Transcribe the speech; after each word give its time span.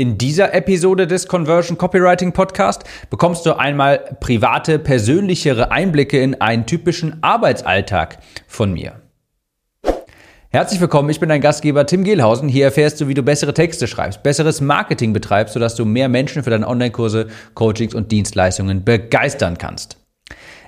In 0.00 0.16
dieser 0.16 0.54
Episode 0.54 1.06
des 1.06 1.28
Conversion 1.28 1.76
Copywriting 1.76 2.32
Podcast 2.32 2.84
bekommst 3.10 3.44
du 3.44 3.58
einmal 3.58 4.16
private, 4.20 4.78
persönlichere 4.78 5.72
Einblicke 5.72 6.18
in 6.18 6.40
einen 6.40 6.64
typischen 6.64 7.22
Arbeitsalltag 7.22 8.16
von 8.46 8.72
mir. 8.72 9.02
Herzlich 10.48 10.80
willkommen, 10.80 11.10
ich 11.10 11.20
bin 11.20 11.28
dein 11.28 11.42
Gastgeber 11.42 11.84
Tim 11.84 12.02
Gehlhausen. 12.02 12.48
Hier 12.48 12.64
erfährst 12.64 12.98
du, 13.02 13.08
wie 13.08 13.14
du 13.14 13.22
bessere 13.22 13.52
Texte 13.52 13.86
schreibst, 13.86 14.22
besseres 14.22 14.62
Marketing 14.62 15.12
betreibst, 15.12 15.52
sodass 15.52 15.74
du 15.74 15.84
mehr 15.84 16.08
Menschen 16.08 16.44
für 16.44 16.48
deine 16.48 16.66
Online-Kurse, 16.66 17.28
Coachings 17.52 17.94
und 17.94 18.10
Dienstleistungen 18.10 18.86
begeistern 18.86 19.58
kannst. 19.58 19.99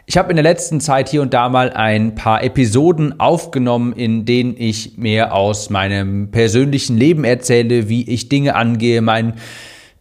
Ich 0.05 0.17
habe 0.17 0.31
in 0.31 0.37
der 0.37 0.43
letzten 0.43 0.81
Zeit 0.81 1.09
hier 1.09 1.23
und 1.23 1.33
da 1.33 1.49
mal 1.49 1.71
ein 1.71 2.15
paar 2.17 2.43
Episoden 2.43 3.21
aufgenommen, 3.21 3.93
in 3.93 4.25
denen 4.25 4.57
ich 4.57 4.99
mehr 4.99 5.33
aus 5.33 5.71
meinem 5.71 6.31
persönlichen 6.31 6.97
Leben 6.97 7.25
erzähle, 7.25 7.89
wie 7.89 8.09
ich 8.11 8.29
Dinge 8.29 8.57
angehe, 8.57 9.01
mein, 9.01 9.35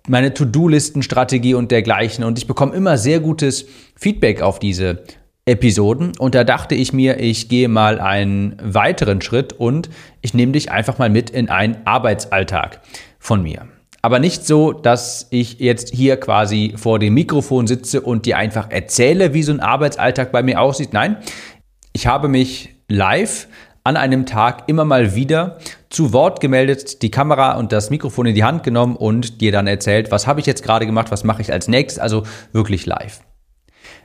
meine 0.07 0.33
To-Do-Listen-Strategie 0.33 1.53
und 1.53 1.71
dergleichen. 1.71 2.23
Und 2.23 2.39
ich 2.39 2.47
bekomme 2.47 2.73
immer 2.73 2.97
sehr 2.97 3.19
gutes 3.19 3.67
Feedback 3.95 4.41
auf 4.41 4.57
diese 4.57 5.03
Episoden. 5.45 6.13
Und 6.17 6.33
da 6.33 6.43
dachte 6.43 6.73
ich 6.73 6.93
mir, 6.93 7.19
ich 7.19 7.47
gehe 7.47 7.67
mal 7.67 7.99
einen 7.99 8.57
weiteren 8.61 9.21
Schritt 9.21 9.53
und 9.53 9.89
ich 10.21 10.33
nehme 10.33 10.53
dich 10.53 10.71
einfach 10.71 10.97
mal 10.97 11.09
mit 11.09 11.29
in 11.29 11.49
einen 11.49 11.77
Arbeitsalltag 11.85 12.81
von 13.19 13.43
mir. 13.43 13.67
Aber 14.01 14.19
nicht 14.19 14.45
so, 14.45 14.71
dass 14.73 15.27
ich 15.29 15.59
jetzt 15.59 15.93
hier 15.93 16.17
quasi 16.17 16.73
vor 16.75 16.97
dem 16.97 17.13
Mikrofon 17.13 17.67
sitze 17.67 18.01
und 18.01 18.25
dir 18.25 18.37
einfach 18.37 18.71
erzähle, 18.71 19.33
wie 19.33 19.43
so 19.43 19.51
ein 19.51 19.59
Arbeitsalltag 19.59 20.31
bei 20.31 20.41
mir 20.41 20.59
aussieht. 20.59 20.93
Nein, 20.93 21.17
ich 21.93 22.07
habe 22.07 22.27
mich 22.27 22.69
live 22.87 23.47
an 23.83 23.97
einem 23.97 24.25
Tag 24.25 24.63
immer 24.67 24.85
mal 24.85 25.15
wieder 25.15 25.57
zu 25.89 26.13
Wort 26.13 26.39
gemeldet, 26.39 27.01
die 27.01 27.11
Kamera 27.11 27.57
und 27.57 27.71
das 27.71 27.89
Mikrofon 27.89 28.27
in 28.27 28.35
die 28.35 28.43
Hand 28.43 28.63
genommen 28.63 28.95
und 28.95 29.41
dir 29.41 29.51
dann 29.51 29.67
erzählt, 29.67 30.11
was 30.11 30.27
habe 30.27 30.39
ich 30.39 30.45
jetzt 30.45 30.63
gerade 30.63 30.85
gemacht, 30.85 31.11
was 31.11 31.23
mache 31.23 31.41
ich 31.41 31.51
als 31.51 31.67
nächstes, 31.67 31.99
also 31.99 32.23
wirklich 32.53 32.85
live. 32.85 33.21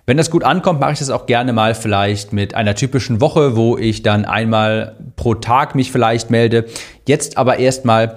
Wenn 0.07 0.17
das 0.17 0.31
gut 0.31 0.45
ankommt, 0.45 0.81
mache 0.81 0.93
ich 0.93 0.99
das 1.01 1.11
auch 1.11 1.27
gerne 1.27 1.53
mal 1.53 1.75
vielleicht 1.75 2.33
mit 2.33 2.55
einer 2.55 2.75
typischen 2.75 3.21
Woche, 3.21 3.57
wo 3.57 3.77
ich 3.77 4.03
dann 4.03 4.25
einmal 4.25 4.97
pro 5.17 5.35
Tag 5.35 5.75
mich 5.75 5.91
vielleicht 5.91 6.31
melde. 6.31 6.67
Jetzt 7.07 7.37
aber 7.37 7.59
erstmal 7.59 8.17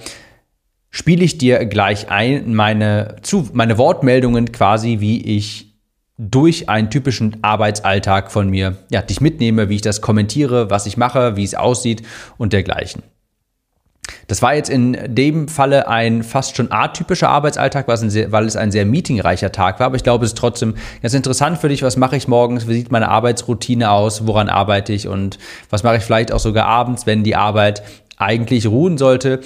spiele 0.91 1.23
ich 1.23 1.37
dir 1.37 1.65
gleich 1.65 2.09
ein 2.09 2.53
meine, 2.55 3.17
zu, 3.21 3.49
meine 3.53 3.77
Wortmeldungen 3.77 4.51
quasi, 4.51 4.99
wie 4.99 5.21
ich 5.21 5.69
durch 6.17 6.67
einen 6.67 6.89
typischen 6.89 7.37
Arbeitsalltag 7.43 8.31
von 8.31 8.49
mir, 8.49 8.75
ja, 8.91 9.01
dich 9.01 9.21
mitnehme, 9.21 9.69
wie 9.69 9.75
ich 9.75 9.81
das 9.81 10.01
kommentiere, 10.01 10.69
was 10.69 10.85
ich 10.85 10.97
mache, 10.97 11.37
wie 11.37 11.45
es 11.45 11.55
aussieht 11.55 12.03
und 12.37 12.51
dergleichen. 12.51 13.03
Das 14.27 14.41
war 14.41 14.53
jetzt 14.53 14.69
in 14.69 14.97
dem 15.07 15.47
Falle 15.47 15.87
ein 15.87 16.23
fast 16.23 16.55
schon 16.55 16.71
atypischer 16.71 17.29
Arbeitsalltag, 17.29 17.87
weil 17.87 18.45
es 18.45 18.55
ein 18.55 18.71
sehr 18.71 18.85
meetingreicher 18.85 19.51
Tag 19.51 19.79
war. 19.79 19.87
Aber 19.87 19.95
ich 19.95 20.03
glaube, 20.03 20.25
es 20.25 20.31
ist 20.31 20.37
trotzdem 20.37 20.75
ganz 21.01 21.13
interessant 21.13 21.57
für 21.57 21.69
dich. 21.69 21.83
Was 21.83 21.97
mache 21.97 22.15
ich 22.15 22.27
morgens? 22.27 22.67
Wie 22.67 22.73
sieht 22.73 22.91
meine 22.91 23.09
Arbeitsroutine 23.09 23.89
aus? 23.89 24.27
Woran 24.27 24.49
arbeite 24.49 24.93
ich? 24.93 25.07
Und 25.07 25.39
was 25.69 25.83
mache 25.83 25.97
ich 25.97 26.03
vielleicht 26.03 26.31
auch 26.31 26.39
sogar 26.39 26.65
abends, 26.65 27.05
wenn 27.05 27.23
die 27.23 27.35
Arbeit 27.35 27.81
eigentlich 28.17 28.67
ruhen 28.67 28.97
sollte? 28.97 29.41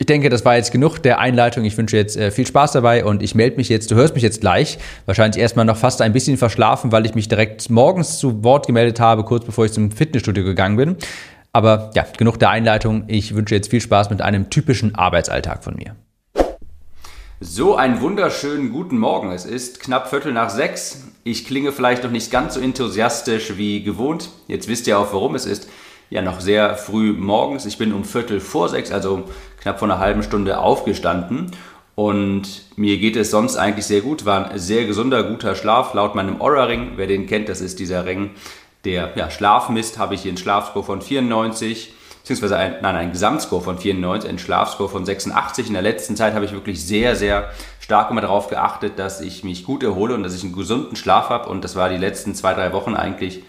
Ich 0.00 0.06
denke, 0.06 0.28
das 0.28 0.44
war 0.44 0.54
jetzt 0.54 0.70
genug 0.70 0.98
der 1.00 1.18
Einleitung. 1.18 1.64
Ich 1.64 1.76
wünsche 1.76 1.96
jetzt 1.96 2.16
äh, 2.16 2.30
viel 2.30 2.46
Spaß 2.46 2.70
dabei 2.70 3.04
und 3.04 3.20
ich 3.20 3.34
melde 3.34 3.56
mich 3.56 3.68
jetzt, 3.68 3.90
du 3.90 3.96
hörst 3.96 4.14
mich 4.14 4.22
jetzt 4.22 4.40
gleich, 4.40 4.78
wahrscheinlich 5.06 5.42
erstmal 5.42 5.64
noch 5.64 5.76
fast 5.76 6.02
ein 6.02 6.12
bisschen 6.12 6.36
verschlafen, 6.36 6.92
weil 6.92 7.04
ich 7.04 7.16
mich 7.16 7.26
direkt 7.26 7.68
morgens 7.68 8.20
zu 8.20 8.44
Wort 8.44 8.68
gemeldet 8.68 9.00
habe, 9.00 9.24
kurz 9.24 9.44
bevor 9.44 9.64
ich 9.64 9.72
zum 9.72 9.90
Fitnessstudio 9.90 10.44
gegangen 10.44 10.76
bin. 10.76 10.96
Aber 11.52 11.90
ja, 11.96 12.06
genug 12.16 12.38
der 12.38 12.50
Einleitung. 12.50 13.04
Ich 13.08 13.34
wünsche 13.34 13.56
jetzt 13.56 13.70
viel 13.70 13.80
Spaß 13.80 14.08
mit 14.10 14.22
einem 14.22 14.50
typischen 14.50 14.94
Arbeitsalltag 14.94 15.64
von 15.64 15.74
mir. 15.74 15.96
So, 17.40 17.74
einen 17.74 18.00
wunderschönen 18.00 18.70
guten 18.70 18.98
Morgen. 18.98 19.32
Es 19.32 19.46
ist 19.46 19.80
knapp 19.80 20.10
Viertel 20.10 20.32
nach 20.32 20.50
sechs. 20.50 21.06
Ich 21.24 21.44
klinge 21.44 21.72
vielleicht 21.72 22.04
noch 22.04 22.12
nicht 22.12 22.30
ganz 22.30 22.54
so 22.54 22.60
enthusiastisch 22.60 23.56
wie 23.56 23.82
gewohnt. 23.82 24.28
Jetzt 24.46 24.68
wisst 24.68 24.86
ihr 24.86 24.96
auch, 24.96 25.12
warum 25.12 25.34
es 25.34 25.44
ist 25.44 25.68
ja 26.10 26.22
noch 26.22 26.40
sehr 26.40 26.74
früh 26.76 27.12
morgens. 27.12 27.66
Ich 27.66 27.78
bin 27.78 27.92
um 27.92 28.04
Viertel 28.04 28.40
vor 28.40 28.68
sechs, 28.68 28.90
also 28.90 29.24
knapp 29.60 29.78
vor 29.78 29.88
einer 29.88 29.98
halben 29.98 30.22
Stunde 30.22 30.58
aufgestanden. 30.58 31.50
Und 31.94 32.62
mir 32.76 32.98
geht 32.98 33.16
es 33.16 33.30
sonst 33.30 33.56
eigentlich 33.56 33.86
sehr 33.86 34.02
gut. 34.02 34.24
War 34.24 34.52
ein 34.52 34.58
sehr 34.58 34.84
gesunder, 34.84 35.24
guter 35.24 35.54
Schlaf 35.54 35.94
laut 35.94 36.14
meinem 36.14 36.40
Aura-Ring. 36.40 36.92
Wer 36.94 37.08
den 37.08 37.26
kennt, 37.26 37.48
das 37.48 37.60
ist 37.60 37.80
dieser 37.80 38.06
Ring, 38.06 38.30
der 38.84 39.10
ja, 39.16 39.30
Schlaf 39.30 39.68
misst. 39.68 39.98
Habe 39.98 40.14
ich 40.14 40.22
hier 40.22 40.30
einen 40.30 40.38
Schlafscore 40.38 40.84
von 40.84 41.02
94, 41.02 41.92
beziehungsweise 42.22 42.56
ein, 42.56 42.76
nein, 42.82 42.94
einen 42.94 43.10
Gesamtscore 43.10 43.62
von 43.62 43.78
94, 43.78 44.28
einen 44.28 44.38
Schlafscore 44.38 44.88
von 44.88 45.04
86. 45.04 45.66
In 45.66 45.72
der 45.72 45.82
letzten 45.82 46.14
Zeit 46.14 46.34
habe 46.34 46.44
ich 46.44 46.52
wirklich 46.52 46.86
sehr, 46.86 47.16
sehr 47.16 47.50
stark 47.80 48.12
immer 48.12 48.20
darauf 48.20 48.48
geachtet, 48.48 48.98
dass 49.00 49.20
ich 49.20 49.42
mich 49.42 49.64
gut 49.64 49.82
erhole 49.82 50.14
und 50.14 50.22
dass 50.22 50.36
ich 50.36 50.44
einen 50.44 50.54
gesunden 50.54 50.94
Schlaf 50.94 51.30
habe. 51.30 51.48
Und 51.48 51.64
das 51.64 51.74
war 51.74 51.88
die 51.88 51.96
letzten 51.96 52.32
zwei, 52.36 52.54
drei 52.54 52.72
Wochen 52.72 52.94
eigentlich 52.94 53.42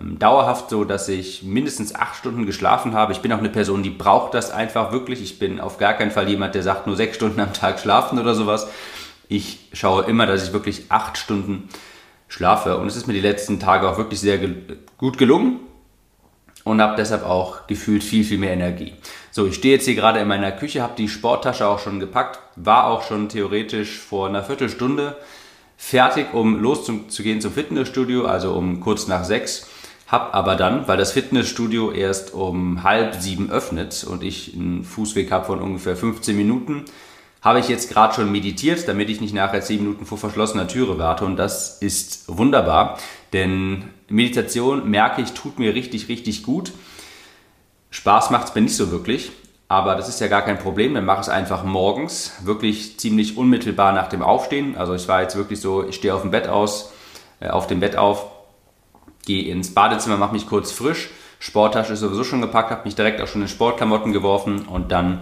dauerhaft 0.00 0.70
so, 0.70 0.84
dass 0.84 1.08
ich 1.08 1.42
mindestens 1.42 1.94
acht 1.94 2.16
Stunden 2.16 2.46
geschlafen 2.46 2.94
habe. 2.94 3.12
Ich 3.12 3.20
bin 3.20 3.32
auch 3.32 3.38
eine 3.38 3.48
Person, 3.48 3.82
die 3.82 3.90
braucht 3.90 4.34
das 4.34 4.50
einfach 4.50 4.92
wirklich. 4.92 5.22
Ich 5.22 5.38
bin 5.38 5.60
auf 5.60 5.78
gar 5.78 5.94
keinen 5.94 6.10
Fall 6.10 6.28
jemand, 6.28 6.54
der 6.54 6.62
sagt, 6.62 6.86
nur 6.86 6.96
sechs 6.96 7.16
Stunden 7.16 7.40
am 7.40 7.52
Tag 7.52 7.80
schlafen 7.80 8.18
oder 8.18 8.34
sowas. 8.34 8.68
Ich 9.28 9.68
schaue 9.72 10.04
immer, 10.04 10.26
dass 10.26 10.46
ich 10.46 10.52
wirklich 10.52 10.86
acht 10.90 11.18
Stunden 11.18 11.68
schlafe. 12.28 12.78
Und 12.78 12.86
es 12.86 12.96
ist 12.96 13.06
mir 13.06 13.12
die 13.12 13.20
letzten 13.20 13.60
Tage 13.60 13.88
auch 13.88 13.98
wirklich 13.98 14.20
sehr 14.20 14.38
ge 14.38 14.54
gut 14.96 15.18
gelungen 15.18 15.60
und 16.64 16.80
habe 16.80 16.96
deshalb 16.96 17.24
auch 17.24 17.66
gefühlt 17.66 18.04
viel, 18.04 18.24
viel 18.24 18.38
mehr 18.38 18.52
Energie. 18.52 18.94
So, 19.30 19.46
ich 19.46 19.54
stehe 19.54 19.74
jetzt 19.74 19.84
hier 19.84 19.94
gerade 19.94 20.20
in 20.20 20.28
meiner 20.28 20.52
Küche, 20.52 20.82
habe 20.82 20.94
die 20.96 21.08
Sporttasche 21.08 21.66
auch 21.66 21.78
schon 21.78 22.00
gepackt, 22.00 22.38
war 22.56 22.86
auch 22.86 23.02
schon 23.02 23.28
theoretisch 23.28 23.98
vor 23.98 24.28
einer 24.28 24.44
Viertelstunde 24.44 25.16
fertig, 25.76 26.32
um 26.32 26.60
loszugehen 26.62 27.40
zum 27.40 27.52
Fitnessstudio, 27.52 28.26
also 28.26 28.52
um 28.54 28.80
kurz 28.80 29.08
nach 29.08 29.24
sechs. 29.24 29.66
Hab 30.12 30.34
aber 30.34 30.56
dann, 30.56 30.86
weil 30.88 30.98
das 30.98 31.12
Fitnessstudio 31.12 31.90
erst 31.90 32.34
um 32.34 32.82
halb 32.82 33.14
sieben 33.14 33.50
öffnet 33.50 34.04
und 34.04 34.22
ich 34.22 34.52
einen 34.54 34.84
Fußweg 34.84 35.32
habe 35.32 35.46
von 35.46 35.62
ungefähr 35.62 35.96
15 35.96 36.36
Minuten, 36.36 36.84
habe 37.40 37.60
ich 37.60 37.68
jetzt 37.68 37.90
gerade 37.90 38.12
schon 38.12 38.30
meditiert, 38.30 38.86
damit 38.86 39.08
ich 39.08 39.22
nicht 39.22 39.32
nachher 39.32 39.62
10 39.62 39.78
Minuten 39.82 40.04
vor 40.04 40.18
verschlossener 40.18 40.68
Türe 40.68 40.98
warte. 40.98 41.24
Und 41.24 41.36
das 41.36 41.78
ist 41.80 42.24
wunderbar, 42.28 42.98
denn 43.32 43.84
Meditation, 44.10 44.90
merke 44.90 45.22
ich, 45.22 45.32
tut 45.32 45.58
mir 45.58 45.74
richtig, 45.74 46.10
richtig 46.10 46.42
gut. 46.42 46.72
Spaß 47.88 48.28
macht 48.28 48.48
es 48.48 48.54
mir 48.54 48.60
nicht 48.60 48.76
so 48.76 48.90
wirklich, 48.90 49.32
aber 49.68 49.94
das 49.94 50.10
ist 50.10 50.20
ja 50.20 50.28
gar 50.28 50.42
kein 50.42 50.58
Problem. 50.58 50.92
Dann 50.92 51.06
mache 51.06 51.22
ich 51.22 51.28
es 51.28 51.32
einfach 51.32 51.64
morgens, 51.64 52.34
wirklich 52.44 52.98
ziemlich 52.98 53.38
unmittelbar 53.38 53.94
nach 53.94 54.08
dem 54.08 54.20
Aufstehen. 54.20 54.76
Also 54.76 54.92
ich 54.92 55.08
war 55.08 55.22
jetzt 55.22 55.36
wirklich 55.36 55.62
so, 55.62 55.88
ich 55.88 55.96
stehe 55.96 56.14
auf 56.14 56.20
dem 56.20 56.32
Bett 56.32 56.48
aus, 56.48 56.92
äh, 57.40 57.48
auf 57.48 57.66
dem 57.66 57.80
Bett 57.80 57.96
auf, 57.96 58.26
gehe 59.24 59.50
ins 59.50 59.74
Badezimmer, 59.74 60.16
mache 60.16 60.32
mich 60.32 60.46
kurz 60.46 60.72
frisch. 60.72 61.10
Sporttasche 61.38 61.94
ist 61.94 62.00
sowieso 62.00 62.24
schon 62.24 62.40
gepackt, 62.40 62.70
habe 62.70 62.84
mich 62.84 62.94
direkt 62.94 63.20
auch 63.20 63.26
schon 63.26 63.42
in 63.42 63.48
Sportklamotten 63.48 64.12
geworfen 64.12 64.66
und 64.66 64.92
dann 64.92 65.20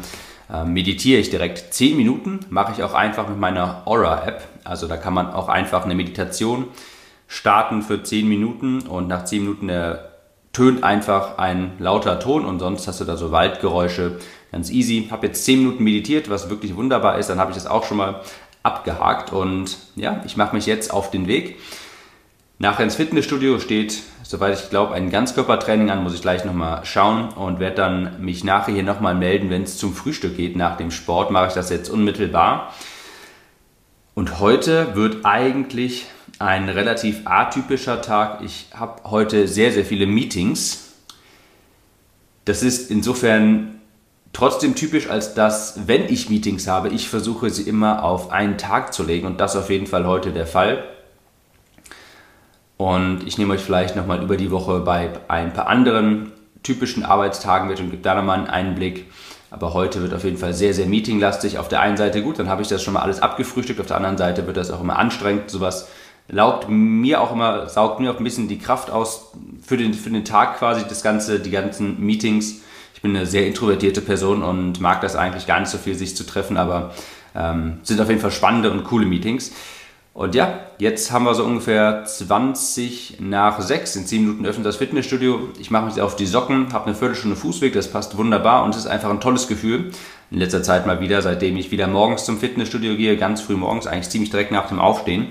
äh, 0.52 0.64
meditiere 0.64 1.20
ich 1.20 1.30
direkt 1.30 1.72
10 1.72 1.96
Minuten. 1.96 2.40
Mache 2.50 2.72
ich 2.72 2.82
auch 2.82 2.94
einfach 2.94 3.28
mit 3.28 3.38
meiner 3.38 3.82
Aura-App. 3.86 4.46
Also 4.64 4.86
da 4.86 4.96
kann 4.96 5.14
man 5.14 5.32
auch 5.32 5.48
einfach 5.48 5.84
eine 5.84 5.94
Meditation 5.94 6.66
starten 7.26 7.82
für 7.82 8.02
10 8.02 8.28
Minuten 8.28 8.80
und 8.80 9.08
nach 9.08 9.24
10 9.24 9.42
Minuten 9.42 9.70
tönt 10.52 10.82
einfach 10.82 11.38
ein 11.38 11.72
lauter 11.78 12.18
Ton 12.18 12.44
und 12.44 12.58
sonst 12.58 12.88
hast 12.88 13.00
du 13.00 13.04
da 13.04 13.16
so 13.16 13.30
Waldgeräusche. 13.30 14.18
Ganz 14.52 14.70
easy. 14.70 15.08
Habe 15.10 15.28
jetzt 15.28 15.44
10 15.44 15.60
Minuten 15.60 15.84
meditiert, 15.84 16.28
was 16.28 16.50
wirklich 16.50 16.76
wunderbar 16.76 17.18
ist. 17.18 17.30
Dann 17.30 17.38
habe 17.38 17.52
ich 17.52 17.56
das 17.56 17.66
auch 17.66 17.84
schon 17.84 17.98
mal 17.98 18.20
abgehakt 18.62 19.32
und 19.32 19.78
ja, 19.96 20.22
ich 20.26 20.36
mache 20.36 20.54
mich 20.54 20.66
jetzt 20.66 20.92
auf 20.92 21.10
den 21.10 21.28
Weg. 21.28 21.58
Nachher 22.62 22.84
ins 22.84 22.96
Fitnessstudio 22.96 23.58
steht, 23.58 24.02
soweit 24.22 24.60
ich 24.60 24.68
glaube, 24.68 24.92
ein 24.92 25.08
Ganzkörpertraining 25.08 25.88
an, 25.88 26.02
muss 26.02 26.12
ich 26.12 26.20
gleich 26.20 26.44
nochmal 26.44 26.84
schauen 26.84 27.30
und 27.30 27.58
werde 27.58 27.76
dann 27.76 28.22
mich 28.22 28.44
nachher 28.44 28.74
hier 28.74 28.82
nochmal 28.82 29.14
melden, 29.14 29.48
wenn 29.48 29.62
es 29.62 29.78
zum 29.78 29.94
Frühstück 29.94 30.36
geht. 30.36 30.56
Nach 30.56 30.76
dem 30.76 30.90
Sport 30.90 31.30
mache 31.30 31.46
ich 31.46 31.54
das 31.54 31.70
jetzt 31.70 31.88
unmittelbar. 31.88 32.74
Und 34.14 34.40
heute 34.40 34.94
wird 34.94 35.24
eigentlich 35.24 36.04
ein 36.38 36.68
relativ 36.68 37.22
atypischer 37.24 38.02
Tag. 38.02 38.42
Ich 38.44 38.66
habe 38.74 39.04
heute 39.10 39.48
sehr, 39.48 39.72
sehr 39.72 39.86
viele 39.86 40.04
Meetings. 40.04 40.96
Das 42.44 42.62
ist 42.62 42.90
insofern 42.90 43.80
trotzdem 44.34 44.74
typisch, 44.74 45.08
als 45.08 45.32
dass, 45.32 45.86
wenn 45.86 46.04
ich 46.12 46.28
Meetings 46.28 46.66
habe, 46.66 46.90
ich 46.90 47.08
versuche 47.08 47.48
sie 47.48 47.62
immer 47.62 48.04
auf 48.04 48.30
einen 48.30 48.58
Tag 48.58 48.92
zu 48.92 49.02
legen 49.02 49.26
und 49.26 49.40
das 49.40 49.56
auf 49.56 49.70
jeden 49.70 49.86
Fall 49.86 50.06
heute 50.06 50.32
der 50.32 50.46
Fall. 50.46 50.84
Und 52.80 53.26
ich 53.26 53.36
nehme 53.36 53.52
euch 53.52 53.60
vielleicht 53.60 53.94
nochmal 53.94 54.22
über 54.22 54.38
die 54.38 54.50
Woche 54.50 54.80
bei 54.80 55.10
ein 55.28 55.52
paar 55.52 55.66
anderen 55.66 56.32
typischen 56.62 57.04
Arbeitstagen 57.04 57.68
mit 57.68 57.78
und 57.78 57.90
gebe 57.90 58.02
da 58.02 58.14
nochmal 58.14 58.38
einen 58.38 58.46
Einblick. 58.46 59.04
Aber 59.50 59.74
heute 59.74 60.00
wird 60.00 60.14
auf 60.14 60.24
jeden 60.24 60.38
Fall 60.38 60.54
sehr, 60.54 60.72
sehr 60.72 60.86
meetinglastig. 60.86 61.58
Auf 61.58 61.68
der 61.68 61.82
einen 61.82 61.98
Seite 61.98 62.22
gut, 62.22 62.38
dann 62.38 62.48
habe 62.48 62.62
ich 62.62 62.68
das 62.68 62.82
schon 62.82 62.94
mal 62.94 63.02
alles 63.02 63.20
abgefrühstückt. 63.20 63.80
Auf 63.80 63.86
der 63.88 63.98
anderen 63.98 64.16
Seite 64.16 64.46
wird 64.46 64.56
das 64.56 64.70
auch 64.70 64.80
immer 64.80 64.98
anstrengend. 64.98 65.50
Sowas 65.50 65.88
laugt 66.28 66.70
mir 66.70 67.20
auch 67.20 67.32
immer, 67.32 67.68
saugt 67.68 68.00
mir 68.00 68.12
auch 68.12 68.16
ein 68.16 68.24
bisschen 68.24 68.48
die 68.48 68.58
Kraft 68.58 68.90
aus 68.90 69.30
für 69.62 69.76
den, 69.76 69.92
für 69.92 70.08
den 70.08 70.24
Tag 70.24 70.58
quasi, 70.58 70.82
das 70.88 71.02
ganze, 71.02 71.38
die 71.38 71.50
ganzen 71.50 72.00
Meetings. 72.00 72.62
Ich 72.94 73.02
bin 73.02 73.14
eine 73.14 73.26
sehr 73.26 73.46
introvertierte 73.46 74.00
Person 74.00 74.42
und 74.42 74.80
mag 74.80 75.02
das 75.02 75.16
eigentlich 75.16 75.46
gar 75.46 75.60
nicht 75.60 75.68
so 75.68 75.76
viel, 75.76 75.96
sich 75.96 76.16
zu 76.16 76.24
treffen, 76.24 76.56
aber 76.56 76.94
ähm, 77.34 77.80
sind 77.82 78.00
auf 78.00 78.08
jeden 78.08 78.22
Fall 78.22 78.30
spannende 78.30 78.70
und 78.70 78.84
coole 78.84 79.04
Meetings. 79.04 79.52
Und 80.12 80.34
ja, 80.34 80.60
jetzt 80.78 81.12
haben 81.12 81.24
wir 81.24 81.34
so 81.34 81.44
ungefähr 81.44 82.04
20 82.04 83.18
nach 83.20 83.60
6. 83.60 83.96
In 83.96 84.06
10 84.06 84.20
Minuten 84.22 84.46
öffnet 84.46 84.66
das 84.66 84.76
Fitnessstudio. 84.76 85.48
Ich 85.58 85.70
mache 85.70 85.86
mich 85.86 86.00
auf 86.00 86.16
die 86.16 86.26
Socken, 86.26 86.72
habe 86.72 86.86
eine 86.86 86.94
Viertelstunde 86.94 87.36
Fußweg, 87.36 87.72
das 87.72 87.88
passt 87.88 88.16
wunderbar 88.16 88.64
und 88.64 88.74
es 88.74 88.82
ist 88.82 88.86
einfach 88.86 89.10
ein 89.10 89.20
tolles 89.20 89.46
Gefühl. 89.46 89.92
In 90.32 90.38
letzter 90.38 90.62
Zeit 90.62 90.86
mal 90.86 91.00
wieder, 91.00 91.22
seitdem 91.22 91.56
ich 91.56 91.70
wieder 91.70 91.86
morgens 91.86 92.24
zum 92.24 92.38
Fitnessstudio 92.38 92.96
gehe, 92.96 93.16
ganz 93.16 93.40
früh 93.40 93.54
morgens, 93.54 93.86
eigentlich 93.86 94.10
ziemlich 94.10 94.30
direkt 94.30 94.52
nach 94.52 94.68
dem 94.68 94.80
Aufstehen. 94.80 95.28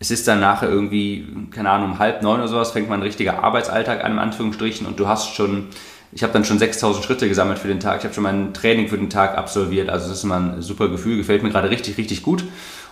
Es 0.00 0.10
ist 0.10 0.26
dann 0.26 0.40
nachher 0.40 0.68
irgendwie, 0.68 1.26
keine 1.50 1.70
Ahnung, 1.70 1.92
um 1.92 1.98
halb 1.98 2.22
neun 2.22 2.40
oder 2.40 2.48
sowas, 2.48 2.70
fängt 2.70 2.88
mein 2.88 3.02
richtiger 3.02 3.42
Arbeitsalltag 3.42 4.04
an, 4.04 4.12
in 4.12 4.18
Anführungsstrichen, 4.18 4.86
und 4.86 4.98
du 4.98 5.06
hast 5.06 5.34
schon 5.34 5.68
ich 6.12 6.22
habe 6.22 6.32
dann 6.32 6.44
schon 6.44 6.58
6000 6.58 7.04
Schritte 7.04 7.28
gesammelt 7.28 7.58
für 7.58 7.68
den 7.68 7.80
Tag. 7.80 7.98
Ich 7.98 8.04
habe 8.04 8.14
schon 8.14 8.22
mein 8.22 8.54
Training 8.54 8.88
für 8.88 8.96
den 8.96 9.10
Tag 9.10 9.36
absolviert. 9.36 9.90
Also 9.90 10.08
das 10.08 10.18
ist 10.18 10.24
immer 10.24 10.36
ein 10.36 10.62
super 10.62 10.88
Gefühl, 10.88 11.18
gefällt 11.18 11.42
mir 11.42 11.50
gerade 11.50 11.70
richtig, 11.70 11.98
richtig 11.98 12.22
gut. 12.22 12.44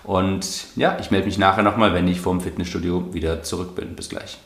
Und 0.06 0.67
ja, 0.76 0.97
ich 1.00 1.11
melde 1.11 1.26
mich 1.26 1.37
nachher 1.37 1.64
nochmal, 1.64 1.93
wenn 1.93 2.06
ich 2.06 2.20
vom 2.20 2.41
Fitnessstudio 2.41 3.12
wieder 3.12 3.43
zurück 3.43 3.75
bin. 3.75 3.97
Bis 3.97 4.08
gleich. 4.08 4.38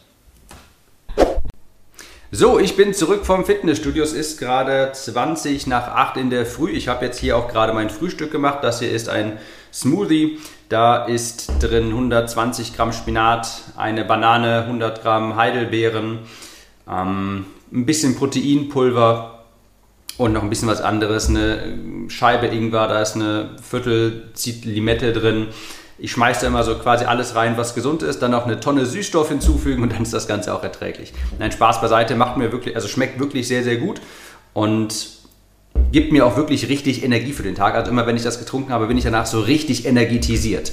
So, 2.32 2.58
ich 2.58 2.76
bin 2.76 2.94
zurück 2.94 3.26
vom 3.26 3.44
Fitnessstudio. 3.44 4.02
Es 4.02 4.14
ist 4.14 4.38
gerade 4.38 4.90
20 4.90 5.66
nach 5.66 5.88
8 5.88 6.16
in 6.16 6.30
der 6.30 6.46
Früh. 6.46 6.70
Ich 6.70 6.88
habe 6.88 7.04
jetzt 7.04 7.18
hier 7.18 7.36
auch 7.36 7.48
gerade 7.48 7.74
mein 7.74 7.90
Frühstück 7.90 8.32
gemacht. 8.32 8.60
Das 8.62 8.78
hier 8.78 8.90
ist 8.90 9.10
ein 9.10 9.38
Smoothie. 9.70 10.38
Da 10.70 11.04
ist 11.04 11.52
drin 11.60 11.88
120 11.88 12.74
Gramm 12.74 12.94
Spinat, 12.94 13.62
eine 13.76 14.04
Banane, 14.04 14.62
100 14.62 15.02
Gramm 15.02 15.36
Heidelbeeren, 15.36 16.20
ähm, 16.88 17.44
ein 17.70 17.84
bisschen 17.84 18.16
Proteinpulver 18.16 19.39
und 20.20 20.34
noch 20.34 20.42
ein 20.42 20.50
bisschen 20.50 20.68
was 20.68 20.82
anderes. 20.82 21.28
Eine 21.28 21.78
Scheibe 22.08 22.46
Ingwer, 22.46 22.88
da 22.88 23.00
ist 23.00 23.14
eine 23.14 23.50
Viertel 23.62 24.30
Limette 24.64 25.14
drin. 25.14 25.48
Ich 25.98 26.12
schmeiße 26.12 26.42
da 26.42 26.46
immer 26.48 26.62
so 26.62 26.76
quasi 26.76 27.06
alles 27.06 27.34
rein, 27.34 27.56
was 27.56 27.74
gesund 27.74 28.02
ist, 28.02 28.20
dann 28.20 28.30
noch 28.30 28.44
eine 28.44 28.60
Tonne 28.60 28.84
Süßstoff 28.84 29.28
hinzufügen 29.30 29.82
und 29.82 29.92
dann 29.92 30.02
ist 30.02 30.12
das 30.12 30.28
Ganze 30.28 30.54
auch 30.54 30.62
erträglich. 30.62 31.14
Nein, 31.38 31.52
Spaß 31.52 31.80
beiseite, 31.80 32.16
macht 32.16 32.36
mir 32.36 32.52
wirklich, 32.52 32.74
also 32.74 32.86
schmeckt 32.86 33.18
wirklich 33.18 33.48
sehr, 33.48 33.62
sehr 33.62 33.78
gut 33.78 34.00
und 34.52 35.08
gibt 35.90 36.12
mir 36.12 36.26
auch 36.26 36.36
wirklich 36.36 36.68
richtig 36.68 37.02
Energie 37.02 37.32
für 37.32 37.42
den 37.42 37.54
Tag. 37.54 37.74
Also 37.74 37.90
immer 37.90 38.06
wenn 38.06 38.16
ich 38.16 38.22
das 38.22 38.38
getrunken 38.38 38.72
habe, 38.72 38.86
bin 38.88 38.98
ich 38.98 39.04
danach 39.04 39.26
so 39.26 39.40
richtig 39.40 39.86
energetisiert. 39.86 40.72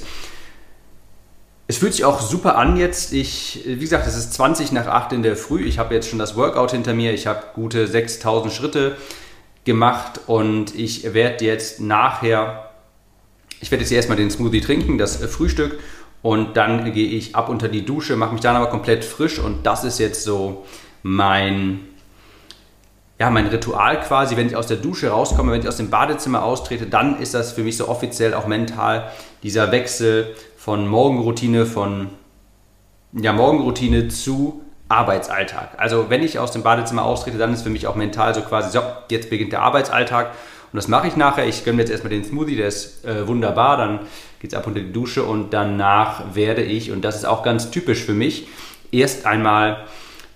Es 1.68 1.78
fühlt 1.78 1.94
sich 1.94 2.04
auch 2.04 2.20
super 2.20 2.56
an 2.56 2.76
jetzt. 2.76 3.12
Ich, 3.12 3.62
wie 3.66 3.80
gesagt, 3.80 4.06
es 4.06 4.16
ist 4.16 4.34
20 4.34 4.72
nach 4.72 4.86
8 4.86 5.12
in 5.12 5.22
der 5.22 5.36
Früh. 5.36 5.64
Ich 5.64 5.78
habe 5.78 5.94
jetzt 5.94 6.08
schon 6.08 6.18
das 6.18 6.36
Workout 6.36 6.70
hinter 6.70 6.94
mir. 6.94 7.12
Ich 7.12 7.26
habe 7.26 7.42
gute 7.54 7.86
6000 7.86 8.52
Schritte 8.52 8.96
gemacht 9.68 10.20
und 10.26 10.74
ich 10.74 11.12
werde 11.12 11.44
jetzt 11.44 11.78
nachher, 11.78 12.70
ich 13.60 13.70
werde 13.70 13.84
jetzt 13.84 13.92
erstmal 13.92 14.16
den 14.16 14.30
Smoothie 14.30 14.62
trinken, 14.62 14.96
das 14.96 15.16
Frühstück 15.16 15.78
und 16.22 16.56
dann 16.56 16.90
gehe 16.94 17.06
ich 17.08 17.36
ab 17.36 17.50
unter 17.50 17.68
die 17.68 17.84
Dusche, 17.84 18.16
mache 18.16 18.32
mich 18.32 18.40
dann 18.40 18.56
aber 18.56 18.70
komplett 18.70 19.04
frisch 19.04 19.38
und 19.38 19.66
das 19.66 19.84
ist 19.84 19.98
jetzt 19.98 20.24
so 20.24 20.64
mein, 21.02 21.80
ja, 23.20 23.28
mein 23.28 23.46
Ritual 23.46 24.00
quasi, 24.00 24.38
wenn 24.38 24.46
ich 24.46 24.56
aus 24.56 24.68
der 24.68 24.78
Dusche 24.78 25.10
rauskomme, 25.10 25.52
wenn 25.52 25.60
ich 25.60 25.68
aus 25.68 25.76
dem 25.76 25.90
Badezimmer 25.90 26.42
austrete, 26.42 26.86
dann 26.86 27.20
ist 27.20 27.34
das 27.34 27.52
für 27.52 27.62
mich 27.62 27.76
so 27.76 27.88
offiziell 27.88 28.32
auch 28.32 28.46
mental 28.46 29.12
dieser 29.42 29.70
Wechsel 29.70 30.34
von 30.56 30.88
Morgenroutine, 30.88 31.66
von 31.66 32.08
ja, 33.12 33.34
Morgenroutine 33.34 34.08
zu 34.08 34.62
Arbeitsalltag. 34.88 35.70
Also 35.76 36.08
wenn 36.08 36.22
ich 36.22 36.38
aus 36.38 36.52
dem 36.52 36.62
Badezimmer 36.62 37.04
austrete, 37.04 37.38
dann 37.38 37.52
ist 37.52 37.62
für 37.62 37.70
mich 37.70 37.86
auch 37.86 37.94
mental 37.94 38.34
so 38.34 38.40
quasi, 38.40 38.70
so, 38.70 38.82
jetzt 39.10 39.30
beginnt 39.30 39.52
der 39.52 39.62
Arbeitsalltag. 39.62 40.30
Und 40.72 40.76
das 40.76 40.88
mache 40.88 41.08
ich 41.08 41.16
nachher. 41.16 41.46
Ich 41.46 41.64
gönne 41.64 41.80
jetzt 41.80 41.90
erstmal 41.90 42.10
den 42.10 42.24
Smoothie, 42.24 42.56
der 42.56 42.68
ist 42.68 43.04
äh, 43.04 43.26
wunderbar. 43.26 43.76
Dann 43.76 44.00
geht 44.40 44.52
es 44.52 44.58
ab 44.58 44.66
unter 44.66 44.80
die 44.80 44.92
Dusche 44.92 45.24
und 45.24 45.52
danach 45.52 46.34
werde 46.34 46.62
ich, 46.62 46.90
und 46.90 47.02
das 47.02 47.16
ist 47.16 47.24
auch 47.24 47.42
ganz 47.42 47.70
typisch 47.70 48.04
für 48.04 48.12
mich, 48.12 48.48
erst 48.92 49.26
einmal 49.26 49.84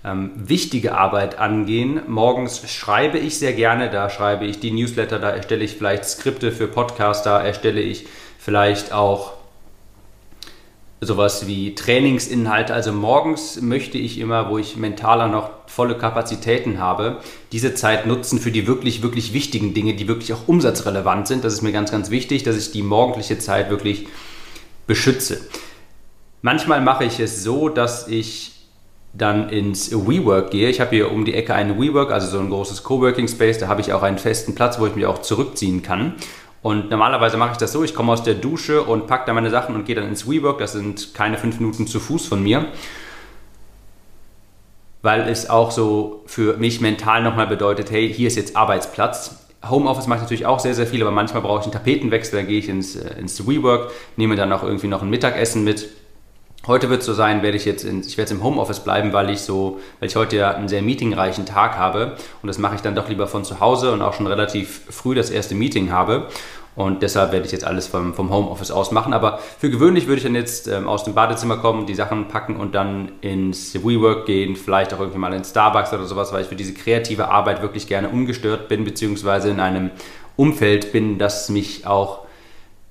ähm, 0.03 0.31
wichtige 0.35 0.97
Arbeit 0.97 1.39
angehen. 1.39 2.01
Morgens 2.07 2.69
schreibe 2.69 3.17
ich 3.17 3.39
sehr 3.39 3.53
gerne, 3.53 3.89
da 3.89 4.09
schreibe 4.09 4.45
ich 4.45 4.59
die 4.59 4.71
Newsletter, 4.71 5.19
da 5.19 5.29
erstelle 5.29 5.63
ich 5.63 5.75
vielleicht 5.75 6.05
Skripte 6.05 6.51
für 6.51 6.67
Podcasts, 6.67 7.23
da 7.23 7.41
erstelle 7.41 7.81
ich 7.81 8.07
vielleicht 8.37 8.91
auch 8.91 9.33
sowas 11.05 11.47
wie 11.47 11.75
Trainingsinhalte. 11.75 12.73
Also 12.73 12.91
morgens 12.91 13.61
möchte 13.61 13.97
ich 13.97 14.19
immer, 14.19 14.49
wo 14.49 14.57
ich 14.57 14.77
mentaler 14.77 15.27
noch 15.27 15.49
volle 15.67 15.97
Kapazitäten 15.97 16.79
habe, 16.79 17.17
diese 17.51 17.73
Zeit 17.73 18.05
nutzen 18.05 18.39
für 18.39 18.51
die 18.51 18.67
wirklich, 18.67 19.01
wirklich 19.01 19.33
wichtigen 19.33 19.73
Dinge, 19.73 19.95
die 19.95 20.07
wirklich 20.07 20.33
auch 20.33 20.47
umsatzrelevant 20.47 21.27
sind. 21.27 21.43
Das 21.43 21.53
ist 21.53 21.61
mir 21.61 21.71
ganz, 21.71 21.91
ganz 21.91 22.09
wichtig, 22.09 22.43
dass 22.43 22.57
ich 22.57 22.71
die 22.71 22.83
morgendliche 22.83 23.39
Zeit 23.39 23.69
wirklich 23.69 24.07
beschütze. 24.87 25.41
Manchmal 26.41 26.81
mache 26.81 27.05
ich 27.05 27.19
es 27.19 27.43
so, 27.43 27.69
dass 27.69 28.07
ich 28.07 28.53
dann 29.13 29.49
ins 29.49 29.91
WeWork 29.91 30.51
gehe. 30.51 30.69
Ich 30.69 30.81
habe 30.81 30.89
hier 30.95 31.11
um 31.11 31.23
die 31.23 31.35
Ecke 31.35 31.53
einen 31.53 31.79
WeWork, 31.79 32.11
also 32.11 32.27
so 32.27 32.39
ein 32.39 32.49
großes 32.49 32.83
Coworking 32.83 33.27
Space. 33.27 33.59
Da 33.59 33.67
habe 33.67 33.79
ich 33.81 33.93
auch 33.93 34.01
einen 34.01 34.17
festen 34.17 34.55
Platz, 34.55 34.79
wo 34.79 34.87
ich 34.87 34.95
mich 34.95 35.05
auch 35.05 35.21
zurückziehen 35.21 35.83
kann. 35.83 36.15
Und 36.63 36.89
normalerweise 36.89 37.35
mache 37.35 37.51
ich 37.51 37.57
das 37.57 37.73
so, 37.73 37.83
ich 37.83 37.93
komme 37.93 38.13
aus 38.13 38.23
der 38.23 38.35
Dusche 38.35 38.83
und 38.83 39.05
packe 39.05 39.25
da 39.27 39.33
meine 39.33 39.49
Sachen 39.49 39.75
und 39.75 39.85
gehe 39.85 39.95
dann 39.95 40.07
ins 40.07 40.27
WeWork. 40.27 40.59
Das 40.59 40.71
sind 40.71 41.13
keine 41.13 41.37
fünf 41.37 41.59
Minuten 41.59 41.87
zu 41.87 41.99
Fuß 41.99 42.25
von 42.25 42.41
mir. 42.41 42.67
Weil 45.01 45.27
es 45.27 45.49
auch 45.49 45.71
so 45.71 46.23
für 46.25 46.55
mich 46.55 46.79
mental 46.79 47.21
nochmal 47.21 47.47
bedeutet, 47.47 47.91
hey, 47.91 48.11
hier 48.11 48.27
ist 48.27 48.37
jetzt 48.37 48.55
Arbeitsplatz. 48.55 49.45
Homeoffice 49.69 50.07
mache 50.07 50.19
ich 50.19 50.23
natürlich 50.23 50.45
auch 50.45 50.59
sehr, 50.59 50.73
sehr 50.73 50.87
viel, 50.87 51.01
aber 51.01 51.11
manchmal 51.11 51.41
brauche 51.41 51.59
ich 51.59 51.65
einen 51.65 51.73
Tapetenwechsel, 51.73 52.39
dann 52.39 52.47
gehe 52.47 52.59
ich 52.59 52.69
ins, 52.69 52.95
äh, 52.95 53.19
ins 53.19 53.45
WeWork, 53.45 53.91
nehme 54.15 54.37
dann 54.37 54.51
auch 54.53 54.63
irgendwie 54.63 54.87
noch 54.87 55.01
ein 55.01 55.09
Mittagessen 55.09 55.65
mit 55.65 55.89
Heute 56.65 56.89
wird 56.89 57.01
es 57.01 57.05
so 57.05 57.13
sein, 57.13 57.43
werde 57.43 57.57
ich 57.57 57.65
jetzt 57.65 57.83
in, 57.83 57.99
ich 57.99 58.17
werde 58.17 58.21
jetzt 58.21 58.31
im 58.31 58.41
Homeoffice 58.41 58.79
bleiben, 58.79 59.11
weil 59.11 59.29
ich 59.29 59.41
so, 59.41 59.81
weil 59.99 60.07
ich 60.07 60.15
heute 60.15 60.37
ja 60.37 60.51
einen 60.51 60.69
sehr 60.69 60.81
meetingreichen 60.81 61.45
Tag 61.45 61.77
habe 61.77 62.15
und 62.41 62.47
das 62.47 62.57
mache 62.57 62.75
ich 62.75 62.81
dann 62.81 62.95
doch 62.95 63.09
lieber 63.09 63.27
von 63.27 63.43
zu 63.43 63.59
Hause 63.59 63.91
und 63.91 64.01
auch 64.01 64.13
schon 64.13 64.27
relativ 64.27 64.81
früh 64.89 65.13
das 65.13 65.29
erste 65.29 65.55
Meeting 65.55 65.91
habe. 65.91 66.29
Und 66.75 67.03
deshalb 67.03 67.33
werde 67.33 67.45
ich 67.45 67.51
jetzt 67.51 67.65
alles 67.65 67.87
vom, 67.87 68.13
vom 68.13 68.31
Homeoffice 68.31 68.71
aus 68.71 68.91
machen. 68.91 69.13
Aber 69.13 69.39
für 69.59 69.69
gewöhnlich 69.69 70.07
würde 70.07 70.17
ich 70.17 70.23
dann 70.23 70.35
jetzt 70.35 70.67
ähm, 70.67 70.87
aus 70.87 71.03
dem 71.03 71.13
Badezimmer 71.13 71.57
kommen, 71.57 71.85
die 71.85 71.93
Sachen 71.95 72.29
packen 72.29 72.55
und 72.55 72.73
dann 72.73 73.11
ins 73.21 73.75
WeWork 73.75 74.25
gehen, 74.25 74.55
vielleicht 74.55 74.93
auch 74.93 74.99
irgendwie 74.99 75.19
mal 75.19 75.33
in 75.33 75.43
Starbucks 75.43 75.93
oder 75.93 76.05
sowas, 76.05 76.33
weil 76.33 76.41
ich 76.41 76.47
für 76.47 76.55
diese 76.55 76.73
kreative 76.73 77.27
Arbeit 77.27 77.61
wirklich 77.61 77.87
gerne 77.87 78.09
ungestört 78.09 78.69
bin, 78.69 78.85
beziehungsweise 78.85 79.49
in 79.49 79.59
einem 79.59 79.91
Umfeld 80.35 80.93
bin, 80.93 81.19
das 81.19 81.49
mich 81.49 81.85
auch 81.85 82.22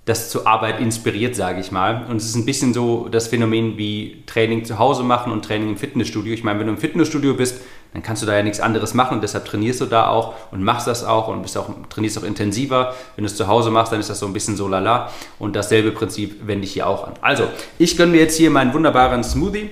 das 0.04 0.30
zur 0.30 0.46
Arbeit 0.46 0.80
inspiriert, 0.80 1.36
sage 1.36 1.60
ich 1.60 1.70
mal. 1.70 2.06
Und 2.08 2.16
es 2.16 2.24
ist 2.24 2.34
ein 2.34 2.44
bisschen 2.44 2.74
so 2.74 3.08
das 3.08 3.28
Phänomen 3.28 3.78
wie 3.78 4.24
Training 4.26 4.64
zu 4.64 4.78
Hause 4.78 5.04
machen 5.04 5.32
und 5.32 5.44
Training 5.44 5.70
im 5.70 5.76
Fitnessstudio. 5.76 6.34
Ich 6.34 6.42
meine, 6.42 6.58
wenn 6.58 6.66
du 6.66 6.72
im 6.72 6.78
Fitnessstudio 6.78 7.34
bist, 7.34 7.60
dann 7.92 8.02
kannst 8.02 8.22
du 8.22 8.26
da 8.26 8.34
ja 8.34 8.42
nichts 8.42 8.58
anderes 8.58 8.94
machen 8.94 9.16
und 9.16 9.22
deshalb 9.22 9.44
trainierst 9.44 9.80
du 9.80 9.86
da 9.86 10.08
auch 10.08 10.34
und 10.50 10.64
machst 10.64 10.86
das 10.86 11.04
auch 11.04 11.28
und 11.28 11.42
bist 11.42 11.56
auch, 11.56 11.68
trainierst 11.88 12.18
auch 12.18 12.24
intensiver. 12.24 12.94
Wenn 13.14 13.24
du 13.24 13.26
es 13.26 13.36
zu 13.36 13.46
Hause 13.46 13.70
machst, 13.70 13.92
dann 13.92 14.00
ist 14.00 14.10
das 14.10 14.18
so 14.18 14.26
ein 14.26 14.32
bisschen 14.32 14.56
so 14.56 14.66
lala. 14.66 15.10
Und 15.38 15.54
dasselbe 15.54 15.92
Prinzip 15.92 16.46
wende 16.46 16.64
ich 16.64 16.72
hier 16.72 16.88
auch 16.88 17.06
an. 17.06 17.14
Also, 17.20 17.44
ich 17.78 17.96
gönne 17.96 18.12
mir 18.12 18.18
jetzt 18.18 18.36
hier 18.36 18.50
meinen 18.50 18.72
wunderbaren 18.72 19.22
Smoothie 19.22 19.70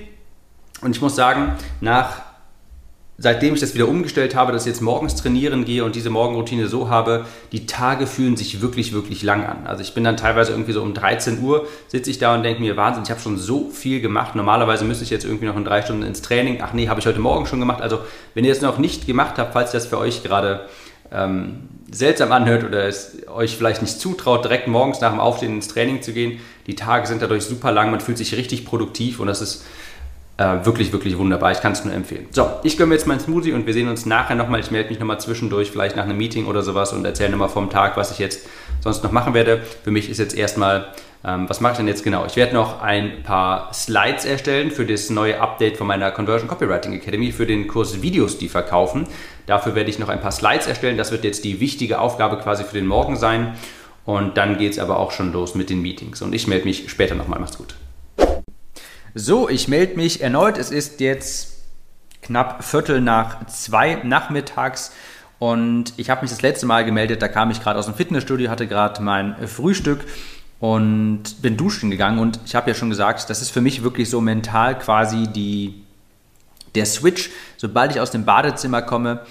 und 0.81 0.95
ich 0.95 1.01
muss 1.01 1.15
sagen, 1.15 1.55
nach 1.81 2.21
seitdem 3.21 3.53
ich 3.53 3.59
das 3.59 3.75
wieder 3.75 3.87
umgestellt 3.87 4.35
habe, 4.35 4.51
dass 4.51 4.63
ich 4.63 4.69
jetzt 4.69 4.81
morgens 4.81 5.15
trainieren 5.15 5.63
gehe 5.63 5.85
und 5.85 5.95
diese 5.95 6.09
Morgenroutine 6.09 6.67
so 6.67 6.89
habe, 6.89 7.25
die 7.51 7.67
Tage 7.67 8.07
fühlen 8.07 8.35
sich 8.35 8.61
wirklich, 8.61 8.93
wirklich 8.93 9.21
lang 9.21 9.45
an. 9.45 9.67
Also 9.67 9.83
ich 9.83 9.93
bin 9.93 10.03
dann 10.03 10.17
teilweise 10.17 10.51
irgendwie 10.51 10.71
so 10.71 10.81
um 10.81 10.95
13 10.95 11.41
Uhr, 11.41 11.67
sitze 11.87 12.09
ich 12.09 12.17
da 12.17 12.33
und 12.33 12.41
denke 12.41 12.61
mir, 12.61 12.75
Wahnsinn, 12.77 13.03
ich 13.03 13.11
habe 13.11 13.21
schon 13.21 13.37
so 13.37 13.69
viel 13.69 14.01
gemacht. 14.01 14.35
Normalerweise 14.35 14.85
müsste 14.85 15.03
ich 15.03 15.11
jetzt 15.11 15.23
irgendwie 15.23 15.45
noch 15.45 15.55
in 15.55 15.63
drei 15.63 15.83
Stunden 15.83 16.01
ins 16.01 16.23
Training. 16.23 16.59
Ach 16.63 16.73
nee, 16.73 16.89
habe 16.89 16.99
ich 16.99 17.05
heute 17.05 17.19
Morgen 17.19 17.45
schon 17.45 17.59
gemacht. 17.59 17.81
Also 17.81 17.99
wenn 18.33 18.43
ihr 18.43 18.51
es 18.51 18.61
noch 18.61 18.79
nicht 18.79 19.05
gemacht 19.05 19.37
habt, 19.37 19.53
falls 19.53 19.71
das 19.71 19.85
für 19.85 19.99
euch 19.99 20.23
gerade 20.23 20.61
ähm, 21.11 21.69
seltsam 21.91 22.31
anhört 22.31 22.63
oder 22.63 22.85
es 22.85 23.17
euch 23.27 23.55
vielleicht 23.55 23.83
nicht 23.83 23.99
zutraut, 23.99 24.45
direkt 24.45 24.67
morgens 24.67 24.99
nach 24.99 25.11
dem 25.11 25.19
Aufstehen 25.19 25.53
ins 25.53 25.67
Training 25.67 26.01
zu 26.01 26.11
gehen, 26.11 26.39
die 26.65 26.75
Tage 26.75 27.05
sind 27.05 27.21
dadurch 27.21 27.43
super 27.43 27.71
lang, 27.71 27.91
man 27.91 27.99
fühlt 27.99 28.17
sich 28.17 28.35
richtig 28.35 28.65
produktiv 28.65 29.19
und 29.19 29.27
das 29.27 29.41
ist 29.41 29.65
äh, 30.41 30.65
wirklich, 30.65 30.91
wirklich 30.91 31.17
wunderbar. 31.17 31.51
Ich 31.51 31.61
kann 31.61 31.73
es 31.73 31.85
nur 31.85 31.93
empfehlen. 31.93 32.25
So, 32.31 32.49
ich 32.63 32.75
gönne 32.75 32.89
mir 32.89 32.95
jetzt 32.95 33.05
meinen 33.05 33.19
Smoothie 33.19 33.53
und 33.53 33.67
wir 33.67 33.73
sehen 33.73 33.87
uns 33.87 34.07
nachher 34.07 34.35
nochmal. 34.35 34.59
Ich 34.59 34.71
melde 34.71 34.89
mich 34.89 34.99
nochmal 34.99 35.19
zwischendurch, 35.19 35.69
vielleicht 35.69 35.95
nach 35.95 36.05
einem 36.05 36.17
Meeting 36.17 36.47
oder 36.47 36.63
sowas 36.63 36.93
und 36.93 37.05
erzähle 37.05 37.29
nochmal 37.29 37.49
vom 37.49 37.69
Tag, 37.69 37.95
was 37.95 38.11
ich 38.11 38.17
jetzt 38.17 38.47
sonst 38.79 39.03
noch 39.03 39.11
machen 39.11 39.35
werde. 39.35 39.61
Für 39.83 39.91
mich 39.91 40.09
ist 40.09 40.17
jetzt 40.17 40.35
erstmal, 40.35 40.87
ähm, 41.23 41.47
was 41.47 41.61
mache 41.61 41.73
ich 41.73 41.77
denn 41.77 41.87
jetzt 41.87 42.03
genau? 42.03 42.25
Ich 42.25 42.35
werde 42.37 42.55
noch 42.55 42.81
ein 42.81 43.21
paar 43.21 43.71
Slides 43.71 44.25
erstellen 44.25 44.71
für 44.71 44.85
das 44.85 45.11
neue 45.11 45.39
Update 45.39 45.77
von 45.77 45.85
meiner 45.85 46.09
Conversion 46.09 46.47
Copywriting 46.47 46.93
Academy 46.93 47.31
für 47.31 47.45
den 47.45 47.67
Kurs 47.67 48.01
Videos, 48.01 48.39
die 48.39 48.49
verkaufen. 48.49 49.05
Dafür 49.45 49.75
werde 49.75 49.91
ich 49.91 49.99
noch 49.99 50.09
ein 50.09 50.21
paar 50.21 50.31
Slides 50.31 50.65
erstellen. 50.65 50.97
Das 50.97 51.11
wird 51.11 51.23
jetzt 51.23 51.43
die 51.43 51.59
wichtige 51.59 51.99
Aufgabe 51.99 52.37
quasi 52.37 52.63
für 52.63 52.73
den 52.73 52.87
Morgen 52.87 53.15
sein. 53.15 53.55
Und 54.05 54.37
dann 54.37 54.57
geht 54.57 54.71
es 54.71 54.79
aber 54.79 54.97
auch 54.97 55.11
schon 55.11 55.31
los 55.31 55.53
mit 55.53 55.69
den 55.69 55.83
Meetings. 55.83 56.23
Und 56.23 56.33
ich 56.33 56.47
melde 56.47 56.65
mich 56.65 56.89
später 56.89 57.13
nochmal. 57.13 57.39
Macht's 57.39 57.59
gut. 57.59 57.75
So, 59.13 59.49
ich 59.49 59.67
melde 59.67 59.97
mich 59.97 60.21
erneut. 60.21 60.57
Es 60.57 60.71
ist 60.71 61.01
jetzt 61.01 61.57
knapp 62.21 62.63
Viertel 62.63 63.01
nach 63.01 63.45
zwei 63.47 63.95
nachmittags 64.03 64.91
Und 65.41 65.93
ich 65.97 66.11
habe 66.11 66.21
mich 66.21 66.29
das 66.29 66.43
letzte 66.43 66.67
Mal 66.67 66.85
gemeldet, 66.85 67.23
da 67.23 67.27
kam 67.27 67.49
ich 67.49 67.63
gerade 67.63 67.79
aus 67.79 67.85
dem 67.87 67.95
Fitnessstudio, 67.95 68.51
hatte 68.51 68.67
gerade 68.67 69.01
mein 69.01 69.47
Frühstück 69.47 70.01
und 70.59 71.41
bin 71.41 71.57
duschen 71.57 71.89
gegangen. 71.89 72.19
Und 72.19 72.39
ich 72.45 72.53
habe 72.53 72.69
ja 72.69 72.75
schon 72.75 72.91
gesagt, 72.91 73.27
das 73.27 73.41
ist 73.41 73.49
für 73.49 73.59
mich 73.59 73.81
wirklich 73.81 74.07
so 74.07 74.21
mental 74.21 74.77
quasi 74.77 75.27
die, 75.27 75.83
der 76.75 76.85
Switch, 76.85 77.31
sobald 77.57 77.91
ich 77.91 77.99
aus 77.99 78.11
dem 78.11 78.23
Badezimmer 78.23 78.83
komme, 78.83 79.21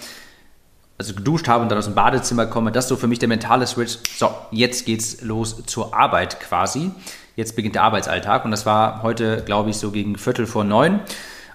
also 0.99 1.15
geduscht 1.15 1.47
habe 1.47 1.63
und 1.63 1.69
dann 1.69 1.79
aus 1.79 1.85
dem 1.85 1.95
Badezimmer 1.95 2.47
komme, 2.47 2.73
das 2.73 2.87
ist 2.87 2.89
so 2.89 2.97
für 2.97 3.07
mich 3.07 3.21
der 3.21 3.29
mentale 3.29 3.69
Switch. 3.69 3.99
So, 4.19 4.35
jetzt 4.51 4.87
geht's 4.87 5.23
los 5.23 5.65
zur 5.67 5.95
Arbeit 5.95 6.41
quasi. 6.41 6.91
Jetzt 7.37 7.57
beginnt 7.57 7.75
der 7.75 7.83
Arbeitsalltag 7.83 8.45
und 8.45 8.51
das 8.51 8.67
war 8.67 9.03
heute, 9.03 9.43
glaube 9.45 9.71
ich, 9.71 9.77
so 9.77 9.91
gegen 9.91 10.17
Viertel 10.17 10.47
vor 10.47 10.65
neun 10.65 11.01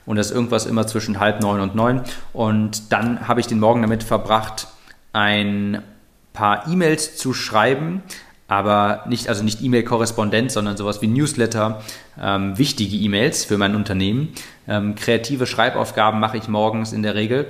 und 0.06 0.18
das 0.18 0.28
ist 0.28 0.36
irgendwas 0.36 0.66
immer 0.66 0.86
zwischen 0.88 1.20
halb 1.20 1.42
neun 1.42 1.62
und 1.62 1.76
neun. 1.76 2.02
Und 2.34 2.92
dann 2.92 3.28
habe 3.28 3.40
ich 3.40 3.48
den 3.48 3.60
Morgen 3.60 3.82
damit 3.82 4.04
verbracht, 4.04 4.68
ein 5.14 5.82
paar 6.34 6.68
E-Mails 6.68 7.18
zu 7.18 7.34
schreiben, 7.34 8.04
aber 8.48 9.06
nicht, 9.08 9.30
also 9.30 9.44
nicht 9.44 9.62
E-Mail-Korrespondenz, 9.62 10.54
sondern 10.54 10.78
sowas 10.78 11.02
wie 11.02 11.08
Newsletter, 11.08 11.82
ähm, 12.22 12.58
wichtige 12.58 12.96
E-Mails 12.96 13.46
für 13.46 13.58
mein 13.58 13.76
Unternehmen. 13.76 14.34
Ähm, 14.68 14.94
kreative 14.96 15.48
Schreibaufgaben 15.48 16.20
mache 16.20 16.38
ich 16.38 16.48
morgens 16.48 16.94
in 16.94 17.02
der 17.02 17.16
Regel. 17.16 17.48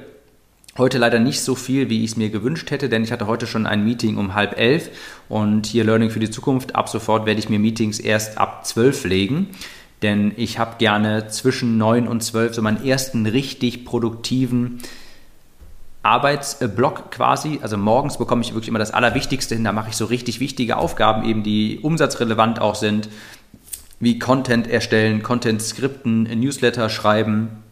Heute 0.77 0.98
leider 0.98 1.20
nicht 1.20 1.41
so 1.41 1.55
viel, 1.55 1.89
wie 1.89 2.03
ich 2.03 2.12
es 2.12 2.17
mir 2.17 2.29
gewünscht 2.29 2.70
hätte, 2.70 2.89
denn 2.89 3.03
ich 3.03 3.12
hatte 3.12 3.27
heute 3.27 3.48
schon 3.48 3.65
ein 3.65 3.86
Meeting 3.86 4.17
um 4.17 4.36
halb 4.36 4.60
elf 4.60 4.89
und 5.29 5.65
hier 5.65 5.86
Learning 5.86 6.10
für 6.10 6.20
die 6.20 6.29
Zukunft. 6.29 6.75
Ab 6.75 6.89
sofort 6.89 7.25
werde 7.25 7.39
ich 7.39 7.50
mir 7.50 7.60
Meetings 7.60 8.00
erst 8.00 8.38
ab 8.38 8.65
zwölf 8.65 9.05
legen 9.05 9.50
denn 10.05 10.34
ich 10.36 10.60
habe 10.60 10.75
gerne 10.77 11.27
zwischen 11.27 11.77
9 11.77 12.08
und 12.08 12.22
12 12.22 12.53
so 12.53 12.62
meinen 12.62 12.86
ersten 12.86 13.25
richtig 13.25 13.86
produktiven 13.86 14.79
Arbeitsblock 16.03 17.10
quasi. 17.12 17.60
Also 17.62 17.77
morgens 17.77 18.17
bekomme 18.17 18.41
ich 18.41 18.53
wirklich 18.53 18.67
immer 18.70 18.79
das 18.79 18.91
Allerwichtigste 18.91 19.55
hin. 19.55 19.63
Da 19.63 19.72
mache 19.72 19.89
ich 19.89 19.96
so 19.96 20.05
richtig 20.05 20.39
wichtige 20.39 20.77
Aufgaben, 20.77 21.27
eben 21.27 21.41
die 21.41 21.79
umsatzrelevant 21.82 22.60
auch 22.60 22.75
sind, 22.75 23.10
wie 24.00 24.20
Content 24.20 24.67
erstellen, 24.67 25.24
Content 25.24 25.62
skripten, 25.62 26.24
Newsletter 26.24 26.89
schreiben, 26.89 27.63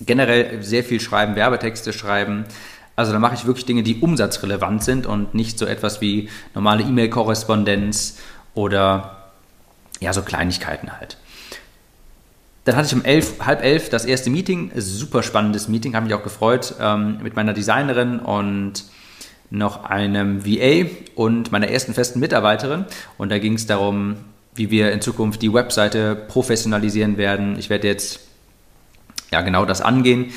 generell 0.00 0.62
sehr 0.62 0.84
viel 0.84 1.00
schreiben, 1.00 1.36
Werbetexte 1.36 1.92
schreiben. 1.92 2.44
Also 2.96 3.12
da 3.12 3.18
mache 3.18 3.34
ich 3.34 3.46
wirklich 3.46 3.66
Dinge, 3.66 3.82
die 3.82 4.00
umsatzrelevant 4.00 4.84
sind 4.84 5.06
und 5.06 5.34
nicht 5.34 5.58
so 5.58 5.66
etwas 5.66 6.00
wie 6.00 6.28
normale 6.54 6.84
E-Mail-Korrespondenz 6.84 8.18
oder 8.54 9.30
ja, 10.00 10.12
so 10.12 10.22
Kleinigkeiten 10.22 10.92
halt. 10.92 11.18
Dann 12.64 12.76
hatte 12.76 12.86
ich 12.86 12.94
um 12.94 13.04
elf, 13.04 13.44
halb 13.44 13.62
elf 13.62 13.90
das 13.90 14.04
erste 14.04 14.30
Meeting, 14.30 14.70
super 14.76 15.22
spannendes 15.22 15.68
Meeting, 15.68 15.94
habe 15.94 16.06
mich 16.06 16.14
auch 16.14 16.22
gefreut, 16.22 16.74
ähm, 16.80 17.18
mit 17.22 17.36
meiner 17.36 17.52
Designerin 17.52 18.20
und 18.20 18.84
noch 19.50 19.84
einem 19.84 20.46
VA 20.46 20.88
und 21.14 21.52
meiner 21.52 21.68
ersten 21.68 21.94
festen 21.94 22.20
Mitarbeiterin. 22.20 22.86
Und 23.18 23.30
da 23.30 23.38
ging 23.38 23.54
es 23.54 23.66
darum, 23.66 24.16
wie 24.54 24.70
wir 24.70 24.92
in 24.92 25.00
Zukunft 25.00 25.42
die 25.42 25.52
Webseite 25.52 26.14
professionalisieren 26.14 27.18
werden. 27.18 27.58
Ich 27.58 27.70
werde 27.70 27.86
jetzt 27.86 28.20
ja 29.32 29.40
genau 29.42 29.64
das 29.64 29.80
angehen 29.80 30.32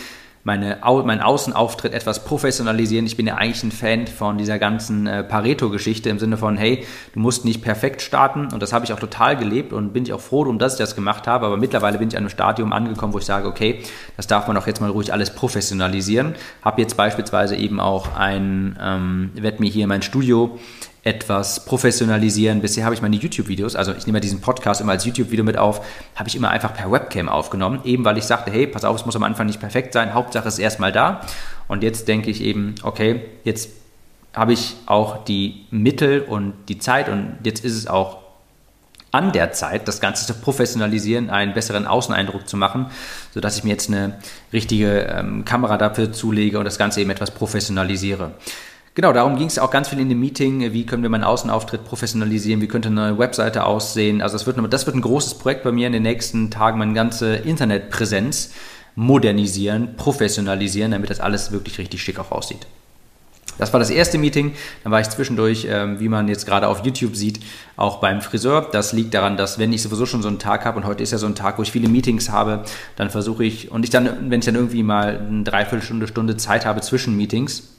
meine, 0.48 0.78
meinen 0.82 1.22
Außenauftritt 1.22 1.94
etwas 1.94 2.24
professionalisieren. 2.24 3.06
Ich 3.06 3.18
bin 3.18 3.28
ja 3.28 3.36
eigentlich 3.36 3.64
ein 3.64 3.72
Fan 3.74 4.08
von 4.08 4.38
dieser 4.38 4.58
ganzen 4.58 5.06
äh, 5.06 5.22
Pareto-Geschichte 5.22 6.10
im 6.10 6.20
Sinne 6.20 6.38
von, 6.38 6.56
hey, 6.56 6.86
du 7.14 7.20
musst 7.20 7.44
nicht 7.44 7.62
perfekt 7.62 8.02
starten 8.02 8.48
und 8.54 8.64
das 8.64 8.72
habe 8.72 8.86
ich 8.86 8.94
auch 8.94 9.00
total 9.00 9.36
gelebt 9.36 9.74
und 9.74 9.92
bin 9.92 10.04
ich 10.04 10.14
auch 10.14 10.22
froh 10.22 10.46
drum, 10.46 10.58
dass 10.58 10.74
ich 10.74 10.80
das 10.80 10.96
gemacht 10.96 11.28
habe, 11.28 11.46
aber 11.46 11.58
mittlerweile 11.58 11.98
bin 11.98 12.08
ich 12.08 12.16
an 12.16 12.24
einem 12.24 12.30
Stadium 12.30 12.72
angekommen, 12.72 13.14
wo 13.14 13.18
ich 13.18 13.26
sage, 13.26 13.46
okay, 13.46 13.82
das 14.16 14.28
darf 14.28 14.48
man 14.48 14.56
auch 14.56 14.66
jetzt 14.66 14.80
mal 14.80 14.90
ruhig 14.90 15.12
alles 15.12 15.36
professionalisieren. 15.36 16.34
Habe 16.62 16.82
jetzt 16.82 16.96
beispielsweise 16.96 17.58
eben 17.58 17.82
auch 17.82 18.16
ein, 18.16 18.80
ähm, 18.82 19.32
werde 19.34 19.60
mir 19.60 19.70
hier 19.70 19.86
mein 19.88 20.02
Studio 20.02 20.58
etwas 21.08 21.64
professionalisieren. 21.64 22.60
Bisher 22.60 22.84
habe 22.84 22.94
ich 22.94 23.02
meine 23.02 23.16
YouTube-Videos, 23.16 23.78
also 23.78 23.94
ich 23.94 24.06
nehme 24.08 24.20
diesen 24.20 24.42
Podcast 24.42 24.82
immer 24.82 24.92
als 24.92 25.06
YouTube-Video 25.06 25.46
mit 25.46 25.58
auf, 25.58 25.80
habe 26.16 26.28
ich 26.28 26.36
immer 26.36 26.50
einfach 26.50 26.74
per 26.74 26.92
Webcam 26.92 27.30
aufgenommen, 27.30 27.80
eben 27.86 28.04
weil 28.04 28.18
ich 28.18 28.26
sagte, 28.26 28.52
hey, 28.52 28.68
pass 28.68 28.84
auf, 28.84 28.98
es 28.98 29.06
muss 29.06 29.16
am 29.16 29.24
Anfang 29.24 29.48
nicht 29.48 29.62
perfekt 29.62 29.94
sein, 29.94 30.14
Hauptsache 30.14 30.50
ist 30.50 30.60
erstmal 30.60 30.92
da. 30.92 31.22
Und 31.70 31.82
jetzt 31.82 32.10
denke 32.10 32.30
ich 32.30 32.42
eben, 32.42 32.76
okay, 32.84 33.22
jetzt 33.46 33.70
habe 34.34 34.52
ich 34.52 34.76
auch 34.86 35.24
die 35.24 35.66
Mittel 35.72 36.20
und 36.22 36.54
die 36.68 36.78
Zeit 36.78 37.08
und 37.08 37.38
jetzt 37.44 37.64
ist 37.64 37.78
es 37.78 37.88
auch 37.88 38.18
an 39.12 39.32
der 39.32 39.54
Zeit, 39.54 39.88
das 39.88 40.02
Ganze 40.02 40.28
zu 40.28 40.34
professionalisieren, 40.34 41.30
einen 41.30 41.54
besseren 41.54 41.88
Außeneindruck 41.88 42.50
zu 42.50 42.58
machen, 42.58 42.88
sodass 43.34 43.58
ich 43.58 43.64
mir 43.64 43.70
jetzt 43.70 43.90
eine 43.90 44.20
richtige 44.52 45.04
ähm, 45.04 45.46
Kamera 45.46 45.78
dafür 45.78 46.12
zulege 46.12 46.60
und 46.60 46.66
das 46.66 46.78
Ganze 46.78 47.00
eben 47.00 47.10
etwas 47.12 47.32
professionalisiere. 47.32 48.34
Genau, 48.98 49.14
darum 49.14 49.36
ging 49.36 49.46
es 49.46 49.60
auch 49.60 49.70
ganz 49.70 49.90
viel 49.90 50.00
in 50.00 50.10
dem 50.10 50.20
Meeting. 50.20 50.74
Wie 50.74 50.84
können 50.84 51.04
wir 51.04 51.12
meinen 51.12 51.24
Außenauftritt 51.24 51.86
professionalisieren? 51.86 52.62
Wie 52.62 52.68
könnte 52.68 52.90
eine 52.90 53.20
Webseite 53.20 53.64
aussehen? 53.64 54.24
Also 54.24 54.36
das 54.36 54.48
wird, 54.48 54.74
das 54.74 54.88
wird 54.88 54.96
ein 54.96 55.04
großes 55.04 55.36
Projekt 55.36 55.62
bei 55.62 55.72
mir 55.72 55.86
in 55.86 55.94
den 55.94 56.02
nächsten 56.02 56.50
Tagen, 56.50 56.80
meine 56.80 56.96
ganze 56.96 57.36
Internetpräsenz 57.36 58.54
modernisieren, 58.96 59.98
professionalisieren, 59.98 60.94
damit 60.94 61.12
das 61.12 61.20
alles 61.20 61.52
wirklich 61.52 61.78
richtig 61.78 62.02
schick 62.02 62.18
auch 62.18 62.32
aussieht. 62.32 62.66
Das 63.60 63.72
war 63.72 63.80
das 63.80 63.92
erste 63.92 64.18
Meeting. 64.18 64.56
Dann 64.82 64.92
war 64.92 65.00
ich 65.00 65.10
zwischendurch, 65.10 65.68
ähm, 65.70 66.00
wie 66.00 66.10
man 66.10 66.28
jetzt 66.28 66.48
gerade 66.48 66.68
auf 66.68 66.84
YouTube 66.84 67.16
sieht, 67.16 67.40
auch 67.76 68.00
beim 68.00 68.24
Friseur. 68.24 68.68
Das 68.72 68.94
liegt 68.94 69.14
daran, 69.14 69.38
dass 69.38 69.60
wenn 69.60 69.74
ich 69.74 69.84
sowieso 69.84 70.08
schon 70.08 70.24
so 70.24 70.28
einen 70.28 70.40
Tag 70.40 70.66
habe 70.66 70.76
und 70.76 70.88
heute 70.88 71.04
ist 71.04 71.12
ja 71.12 71.20
so 71.20 71.28
ein 71.28 71.36
Tag, 71.36 71.60
wo 71.60 71.62
ich 71.62 71.72
viele 71.72 71.88
Meetings 71.88 72.32
habe, 72.32 72.64
dann 72.96 73.12
versuche 73.12 73.44
ich 73.44 73.70
und 73.70 73.84
ich 73.84 73.92
dann, 73.92 74.32
wenn 74.32 74.40
ich 74.40 74.46
dann 74.48 74.56
irgendwie 74.56 74.82
mal 74.82 75.20
eine 75.20 75.44
Dreiviertelstunde, 75.44 76.08
Stunde 76.08 76.36
Zeit 76.36 76.66
habe 76.66 76.82
zwischen 76.82 77.16
Meetings, 77.16 77.77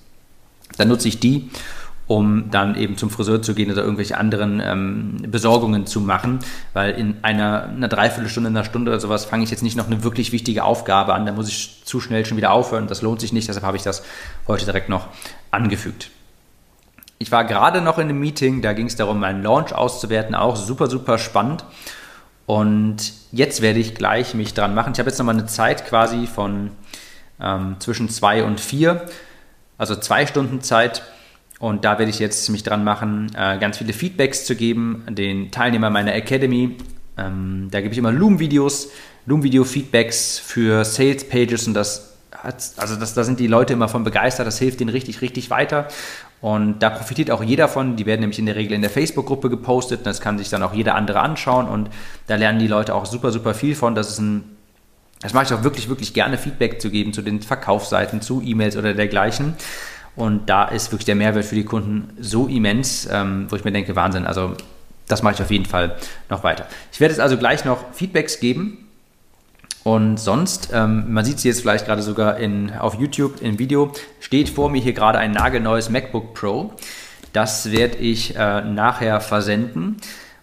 dann 0.76 0.88
nutze 0.88 1.08
ich 1.08 1.20
die, 1.20 1.50
um 2.06 2.50
dann 2.50 2.74
eben 2.74 2.96
zum 2.96 3.10
Friseur 3.10 3.42
zu 3.42 3.54
gehen 3.54 3.70
oder 3.70 3.82
irgendwelche 3.82 4.16
anderen 4.16 4.60
ähm, 4.64 5.16
Besorgungen 5.28 5.86
zu 5.86 6.00
machen, 6.00 6.38
weil 6.72 6.92
in 6.92 7.16
einer, 7.22 7.64
einer 7.64 7.88
Dreiviertelstunde, 7.88 8.48
einer 8.48 8.64
Stunde 8.64 8.90
oder 8.90 9.00
sowas 9.00 9.26
fange 9.26 9.44
ich 9.44 9.50
jetzt 9.50 9.62
nicht 9.62 9.76
noch 9.76 9.86
eine 9.86 10.02
wirklich 10.02 10.32
wichtige 10.32 10.64
Aufgabe 10.64 11.14
an, 11.14 11.26
da 11.26 11.32
muss 11.32 11.48
ich 11.48 11.82
zu 11.84 12.00
schnell 12.00 12.24
schon 12.24 12.38
wieder 12.38 12.52
aufhören, 12.52 12.86
das 12.86 13.02
lohnt 13.02 13.20
sich 13.20 13.32
nicht, 13.32 13.48
deshalb 13.48 13.64
habe 13.64 13.76
ich 13.76 13.82
das 13.82 14.02
heute 14.46 14.64
direkt 14.64 14.88
noch 14.88 15.08
angefügt. 15.50 16.10
Ich 17.18 17.32
war 17.32 17.44
gerade 17.44 17.80
noch 17.82 17.98
in 17.98 18.08
einem 18.08 18.20
Meeting, 18.20 18.62
da 18.62 18.72
ging 18.72 18.86
es 18.86 18.96
darum, 18.96 19.20
meinen 19.20 19.42
Launch 19.42 19.74
auszuwerten, 19.74 20.34
auch 20.34 20.56
super, 20.56 20.86
super 20.88 21.18
spannend. 21.18 21.64
Und 22.46 23.12
jetzt 23.32 23.60
werde 23.60 23.80
ich 23.80 23.94
gleich 23.94 24.34
mich 24.34 24.54
dran 24.54 24.74
machen. 24.74 24.92
Ich 24.92 24.98
habe 25.00 25.10
jetzt 25.10 25.18
nochmal 25.18 25.34
eine 25.34 25.46
Zeit 25.46 25.84
quasi 25.84 26.26
von 26.26 26.70
ähm, 27.40 27.76
zwischen 27.80 28.08
zwei 28.08 28.44
und 28.44 28.60
vier 28.60 29.04
also 29.78 29.96
zwei 29.96 30.26
Stunden 30.26 30.60
Zeit. 30.60 31.02
Und 31.60 31.84
da 31.84 31.98
werde 31.98 32.10
ich 32.10 32.18
jetzt 32.18 32.48
mich 32.50 32.62
dran 32.62 32.84
machen, 32.84 33.32
äh, 33.36 33.58
ganz 33.58 33.78
viele 33.78 33.92
Feedbacks 33.92 34.44
zu 34.44 34.54
geben, 34.54 35.04
den 35.08 35.50
Teilnehmern 35.50 35.92
meiner 35.92 36.14
Academy. 36.14 36.76
Ähm, 37.16 37.68
da 37.70 37.80
gebe 37.80 37.92
ich 37.92 37.98
immer 37.98 38.12
Loom-Videos, 38.12 38.90
Loom-Video-Feedbacks 39.26 40.38
für 40.38 40.84
Sales-Pages 40.84 41.66
und 41.66 41.74
das 41.74 42.16
hat, 42.32 42.72
also 42.76 42.94
das, 42.94 43.14
da 43.14 43.24
sind 43.24 43.40
die 43.40 43.48
Leute 43.48 43.72
immer 43.72 43.88
von 43.88 44.04
begeistert, 44.04 44.46
das 44.46 44.58
hilft 44.58 44.80
ihnen 44.80 44.90
richtig, 44.90 45.20
richtig 45.20 45.50
weiter. 45.50 45.88
Und 46.40 46.80
da 46.80 46.90
profitiert 46.90 47.32
auch 47.32 47.42
jeder 47.42 47.66
von. 47.66 47.96
Die 47.96 48.06
werden 48.06 48.20
nämlich 48.20 48.38
in 48.38 48.46
der 48.46 48.54
Regel 48.54 48.74
in 48.74 48.80
der 48.80 48.90
Facebook-Gruppe 48.90 49.50
gepostet. 49.50 49.98
Und 49.98 50.06
das 50.06 50.20
kann 50.20 50.38
sich 50.38 50.48
dann 50.48 50.62
auch 50.62 50.72
jeder 50.72 50.94
andere 50.94 51.18
anschauen. 51.18 51.66
Und 51.66 51.90
da 52.28 52.36
lernen 52.36 52.60
die 52.60 52.68
Leute 52.68 52.94
auch 52.94 53.06
super, 53.06 53.32
super 53.32 53.54
viel 53.54 53.74
von. 53.74 53.96
Das 53.96 54.08
ist 54.08 54.20
ein 54.20 54.57
das 55.20 55.34
mache 55.34 55.46
ich 55.46 55.52
auch 55.52 55.64
wirklich, 55.64 55.88
wirklich 55.88 56.14
gerne, 56.14 56.38
Feedback 56.38 56.80
zu 56.80 56.90
geben 56.90 57.12
zu 57.12 57.22
den 57.22 57.42
Verkaufsseiten, 57.42 58.20
zu 58.20 58.40
E-Mails 58.40 58.76
oder 58.76 58.94
dergleichen. 58.94 59.54
Und 60.16 60.48
da 60.48 60.64
ist 60.64 60.90
wirklich 60.90 61.06
der 61.06 61.14
Mehrwert 61.14 61.44
für 61.44 61.54
die 61.54 61.64
Kunden 61.64 62.10
so 62.20 62.46
immens, 62.46 63.08
ähm, 63.10 63.46
wo 63.48 63.56
ich 63.56 63.64
mir 63.64 63.72
denke, 63.72 63.94
Wahnsinn, 63.94 64.26
also 64.26 64.54
das 65.06 65.22
mache 65.22 65.34
ich 65.34 65.42
auf 65.42 65.50
jeden 65.50 65.64
Fall 65.64 65.96
noch 66.28 66.44
weiter. 66.44 66.66
Ich 66.92 67.00
werde 67.00 67.12
jetzt 67.12 67.20
also 67.20 67.36
gleich 67.36 67.64
noch 67.64 67.92
Feedbacks 67.92 68.40
geben. 68.40 68.84
Und 69.84 70.18
sonst, 70.18 70.70
ähm, 70.72 71.12
man 71.12 71.24
sieht 71.24 71.38
es 71.38 71.44
jetzt 71.44 71.60
vielleicht 71.60 71.86
gerade 71.86 72.02
sogar 72.02 72.36
in, 72.36 72.72
auf 72.72 72.94
YouTube 72.94 73.40
im 73.40 73.58
Video, 73.58 73.92
steht 74.20 74.50
vor 74.50 74.68
mir 74.70 74.82
hier 74.82 74.92
gerade 74.92 75.18
ein 75.18 75.32
nagelneues 75.32 75.88
MacBook 75.88 76.34
Pro. 76.34 76.74
Das 77.32 77.70
werde 77.70 77.96
ich 77.96 78.36
äh, 78.36 78.62
nachher 78.62 79.20
versenden. 79.20 79.96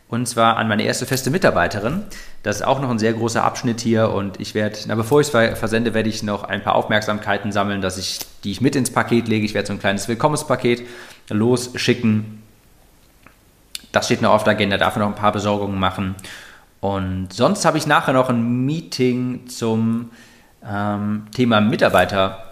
Und 0.07 0.27
zwar 0.27 0.57
an 0.57 0.67
meine 0.67 0.83
erste 0.83 1.05
feste 1.05 1.31
Mitarbeiterin. 1.31 2.03
Das 2.43 2.57
ist 2.57 2.61
auch 2.61 2.79
noch 2.79 2.91
ein 2.91 2.99
sehr 2.99 3.13
großer 3.13 3.43
Abschnitt 3.43 3.81
hier 3.81 4.11
und 4.11 4.39
ich 4.39 4.53
werde, 4.53 4.77
na, 4.87 4.95
bevor 4.95 5.19
ich 5.19 5.33
es 5.33 5.59
versende, 5.59 5.95
werde 5.95 6.09
ich 6.09 6.21
noch 6.21 6.43
ein 6.43 6.61
paar 6.61 6.75
Aufmerksamkeiten 6.75 7.51
sammeln, 7.51 7.81
dass 7.81 7.97
ich, 7.97 8.19
die 8.43 8.51
ich 8.51 8.61
mit 8.61 8.75
ins 8.75 8.91
Paket 8.91 9.27
lege. 9.27 9.45
Ich 9.45 9.55
werde 9.55 9.67
so 9.67 9.73
ein 9.73 9.79
kleines 9.79 10.07
Willkommenspaket 10.07 10.83
losschicken. 11.29 12.43
Das 13.91 14.05
steht 14.05 14.21
noch 14.21 14.31
auf 14.31 14.43
der 14.43 14.53
Agenda, 14.53 14.77
dafür 14.77 15.01
noch 15.01 15.09
ein 15.09 15.15
paar 15.15 15.31
Besorgungen 15.31 15.79
machen. 15.79 16.15
Und 16.81 17.33
sonst 17.33 17.65
habe 17.65 17.79
ich 17.79 17.87
nachher 17.87 18.13
noch 18.13 18.29
ein 18.29 18.65
Meeting 18.65 19.47
zum 19.47 20.11
ähm, 20.63 21.25
Thema 21.33 21.61
Mitarbeiter 21.61 22.44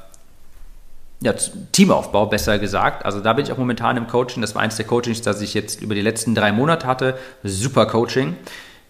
ja, 1.24 1.34
Teamaufbau, 1.72 2.25
besser 2.25 2.60
gesagt. 2.60 3.06
Also 3.06 3.22
da 3.22 3.34
bin 3.34 3.46
ich 3.46 3.51
auch 3.51 3.58
momentan 3.58 3.96
im 3.96 4.08
Coaching. 4.08 4.42
Das 4.42 4.56
war 4.56 4.62
eines 4.62 4.75
der 4.75 4.86
Coachings, 4.86 5.22
das 5.22 5.42
ich 5.42 5.53
jetzt 5.53 5.82
über 5.82 5.96
die 5.96 6.01
letzten 6.01 6.36
drei 6.36 6.51
Monate 6.51 6.86
hatte. 6.86 7.18
Super 7.44 7.86
Coaching. 7.86 8.36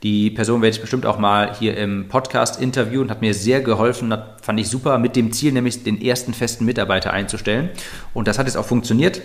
Die 0.02 0.32
Person 0.32 0.62
werde 0.62 0.75
ich 0.75 0.82
bestimmt 0.82 1.06
auch 1.06 1.20
mal 1.20 1.56
hier 1.56 1.78
im 1.78 2.10
Podcast 2.10 2.60
interviewen, 2.60 3.10
hat 3.10 3.22
mir 3.22 3.34
sehr 3.34 3.62
geholfen, 3.62 4.10
das 4.10 4.20
fand 4.42 4.60
ich 4.60 4.68
super, 4.68 4.98
mit 4.98 5.16
dem 5.16 5.32
Ziel 5.32 5.54
nämlich 5.54 5.84
den 5.84 6.02
ersten 6.02 6.34
festen 6.34 6.66
Mitarbeiter 6.66 7.13
einzustellen. 7.13 7.70
Und 8.13 8.28
das 8.28 8.38
hat 8.38 8.48
jetzt 8.48 8.58
auch 8.58 8.66
funktioniert. 8.66 9.22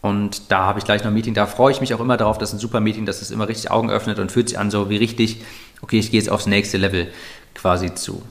Und 0.00 0.52
da 0.52 0.58
habe 0.58 0.78
ich 0.78 0.84
gleich 0.84 1.02
noch 1.02 1.08
ein 1.08 1.14
Meeting, 1.14 1.34
da 1.34 1.46
freue 1.46 1.72
ich 1.72 1.80
mich 1.80 1.92
auch 1.92 1.98
immer 1.98 2.16
darauf, 2.16 2.38
das 2.38 2.50
ist 2.50 2.56
ein 2.56 2.60
super 2.60 2.78
Meeting, 2.78 3.04
dass 3.04 3.20
es 3.20 3.32
immer 3.32 3.48
richtig 3.48 3.72
Augen 3.72 3.90
öffnet 3.90 4.20
und 4.20 4.30
fühlt 4.30 4.48
sich 4.48 4.58
an 4.58 4.70
so 4.70 4.90
wie 4.90 4.96
richtig, 4.96 5.40
okay, 5.82 5.98
ich 5.98 6.12
gehe 6.12 6.20
jetzt 6.20 6.30
aufs 6.30 6.46
nächste 6.46 6.76
Level 6.76 7.08
quasi 7.54 7.92
zu. 7.96 8.22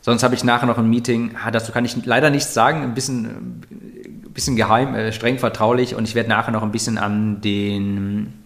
Sonst 0.00 0.22
habe 0.22 0.34
ich 0.34 0.44
nachher 0.44 0.66
noch 0.66 0.78
ein 0.78 0.88
Meeting, 0.88 1.34
dazu 1.52 1.72
kann 1.72 1.84
ich 1.84 1.96
leider 2.04 2.30
nichts 2.30 2.54
sagen, 2.54 2.82
ein 2.82 2.94
bisschen, 2.94 3.26
ein 3.26 4.32
bisschen 4.32 4.56
geheim, 4.56 4.94
äh, 4.94 5.12
streng 5.12 5.38
vertraulich 5.38 5.94
und 5.94 6.06
ich 6.06 6.14
werde 6.14 6.28
nachher 6.28 6.52
noch 6.52 6.62
ein 6.62 6.72
bisschen 6.72 6.98
an 6.98 7.40
den 7.40 8.44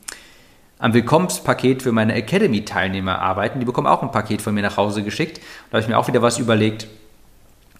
am 0.82 0.94
Willkommenspaket 0.94 1.80
für 1.82 1.92
meine 1.92 2.12
Academy-Teilnehmer 2.14 3.20
arbeiten. 3.20 3.60
Die 3.60 3.64
bekommen 3.64 3.86
auch 3.86 4.02
ein 4.02 4.10
Paket 4.10 4.42
von 4.42 4.52
mir 4.52 4.62
nach 4.62 4.76
Hause 4.76 5.04
geschickt. 5.04 5.38
Da 5.70 5.76
habe 5.76 5.82
ich 5.82 5.88
mir 5.88 5.96
auch 5.96 6.08
wieder 6.08 6.22
was 6.22 6.38
überlegt. 6.38 6.88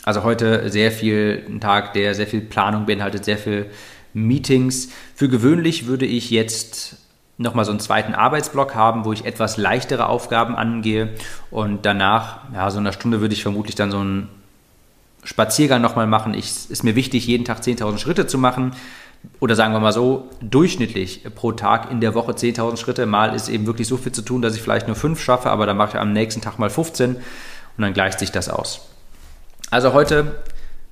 Also 0.05 0.23
heute 0.23 0.71
sehr 0.71 0.93
viel, 0.93 1.45
ein 1.49 1.61
Tag, 1.61 1.95
der 1.95 2.15
sehr 2.15 2.29
viel 2.29 2.43
Planung 2.43 2.87
beinhaltet, 2.87 3.25
sehr 3.25 3.39
viel 3.39 3.67
Meetings. 4.15 4.91
Für 5.17 5.29
gewöhnlich 5.29 5.89
würde 5.89 6.07
ich 6.07 6.31
jetzt 6.31 6.97
nochmal 7.43 7.65
so 7.65 7.71
einen 7.71 7.81
zweiten 7.81 8.15
Arbeitsblock 8.15 8.75
haben, 8.75 9.05
wo 9.05 9.13
ich 9.13 9.25
etwas 9.25 9.57
leichtere 9.57 10.07
Aufgaben 10.07 10.57
angehe 10.57 11.15
und 11.51 11.85
danach, 11.85 12.41
ja, 12.55 12.71
so 12.71 12.79
einer 12.79 12.93
Stunde 12.93 13.21
würde 13.21 13.35
ich 13.35 13.43
vermutlich 13.43 13.75
dann 13.75 13.91
so 13.91 13.99
einen 13.99 14.29
Spaziergang 15.25 15.83
nochmal 15.83 16.07
machen. 16.07 16.35
Ich, 16.35 16.71
ist 16.71 16.83
mir 16.83 16.97
wichtig, 16.97 17.27
jeden 17.27 17.45
Tag 17.45 17.61
10.000 17.61 17.99
Schritte 17.99 18.27
zu 18.27 18.39
machen 18.39 18.73
oder 19.41 19.55
sagen 19.55 19.73
wir 19.73 19.81
mal 19.81 19.93
so, 19.93 20.29
durchschnittlich 20.41 21.23
pro 21.35 21.53
Tag 21.53 21.91
in 21.91 22.01
der 22.01 22.15
Woche 22.15 22.33
10.000 22.33 22.77
Schritte. 22.77 23.07
Mal 23.07 23.35
ist 23.35 23.49
eben 23.49 23.67
wirklich 23.67 23.87
so 23.87 23.97
viel 23.97 24.13
zu 24.13 24.23
tun, 24.23 24.43
dass 24.43 24.57
ich 24.57 24.63
vielleicht 24.63 24.87
nur 24.87 24.97
fünf 24.97 25.21
schaffe, 25.21 25.51
aber 25.51 25.67
dann 25.67 25.77
mache 25.77 25.91
ich 25.91 26.01
am 26.01 26.13
nächsten 26.13 26.41
Tag 26.41 26.59
mal 26.59 26.71
15 26.71 27.17
und 27.17 27.23
dann 27.77 27.93
gleicht 27.93 28.19
sich 28.19 28.33
das 28.33 28.49
aus. 28.49 28.89
Also 29.71 29.93
heute 29.93 30.43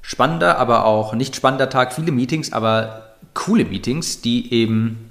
spannender, 0.02 0.58
aber 0.58 0.84
auch 0.84 1.12
nicht 1.14 1.36
spannender 1.36 1.68
Tag, 1.68 1.92
viele 1.92 2.12
Meetings, 2.12 2.52
aber 2.52 3.16
coole 3.34 3.64
Meetings, 3.64 4.22
die 4.22 4.52
eben, 4.52 5.09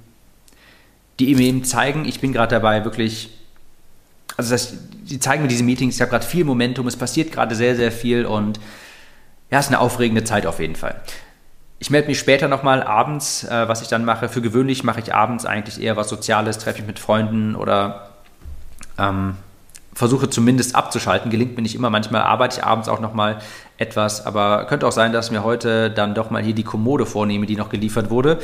die 1.20 1.30
eben 1.30 1.64
zeigen, 1.64 2.06
ich 2.06 2.22
bin 2.22 2.34
gerade 2.34 2.56
dabei, 2.56 2.86
wirklich, 2.86 3.30
also 4.38 4.52
das, 4.52 4.74
die 5.04 5.20
zeigen 5.20 5.44
mir 5.44 5.50
diese 5.50 5.64
Meetings, 5.64 5.96
ich 5.96 6.02
habe 6.02 6.12
gerade 6.12 6.26
viel 6.26 6.46
Momentum, 6.46 6.88
es 6.88 6.96
passiert 6.96 7.32
gerade 7.32 7.56
sehr, 7.56 7.76
sehr 7.76 7.92
viel 7.92 8.26
und 8.26 8.60
ja, 9.52 9.60
es 9.60 9.66
ist 9.66 9.72
eine 9.72 9.80
aufregende 9.80 10.24
Zeit 10.24 10.46
auf 10.46 10.60
jeden 10.60 10.76
Fall. 10.76 11.02
Ich 11.80 11.90
melde 11.90 12.08
mich 12.08 12.20
später 12.20 12.48
nochmal 12.48 12.84
abends, 12.84 13.46
äh, 13.46 13.68
was 13.68 13.82
ich 13.82 13.88
dann 13.88 14.04
mache. 14.04 14.28
Für 14.28 14.42
gewöhnlich 14.42 14.84
mache 14.84 15.00
ich 15.00 15.14
abends 15.14 15.46
eigentlich 15.46 15.82
eher 15.82 15.96
was 15.96 16.10
Soziales, 16.10 16.58
treffe 16.58 16.80
ich 16.80 16.88
mit 16.88 17.00
Freunden 17.00 17.56
oder 17.56 18.10
ähm, 18.98 19.36
versuche 19.94 20.30
zumindest 20.30 20.76
abzuschalten. 20.76 21.32
Gelingt 21.32 21.56
mir 21.56 21.62
nicht 21.64 21.76
immer. 21.76 21.90
Manchmal 21.90 22.22
arbeite 22.22 22.60
ich 22.60 22.66
abends 22.66 22.90
auch 22.90 23.00
nochmal 23.00 23.40
etwas, 23.78 24.26
aber 24.26 24.66
könnte 24.66 24.86
auch 24.88 24.92
sein, 24.92 25.14
dass 25.14 25.32
mir 25.32 25.44
heute 25.44 25.90
dann 25.90 26.14
doch 26.16 26.30
mal 26.30 26.44
hier 26.44 26.54
die 26.54 26.64
Kommode 26.64 27.06
vornehme, 27.06 27.46
die 27.46 27.56
noch 27.56 27.70
geliefert 27.70 28.10
wurde. 28.10 28.40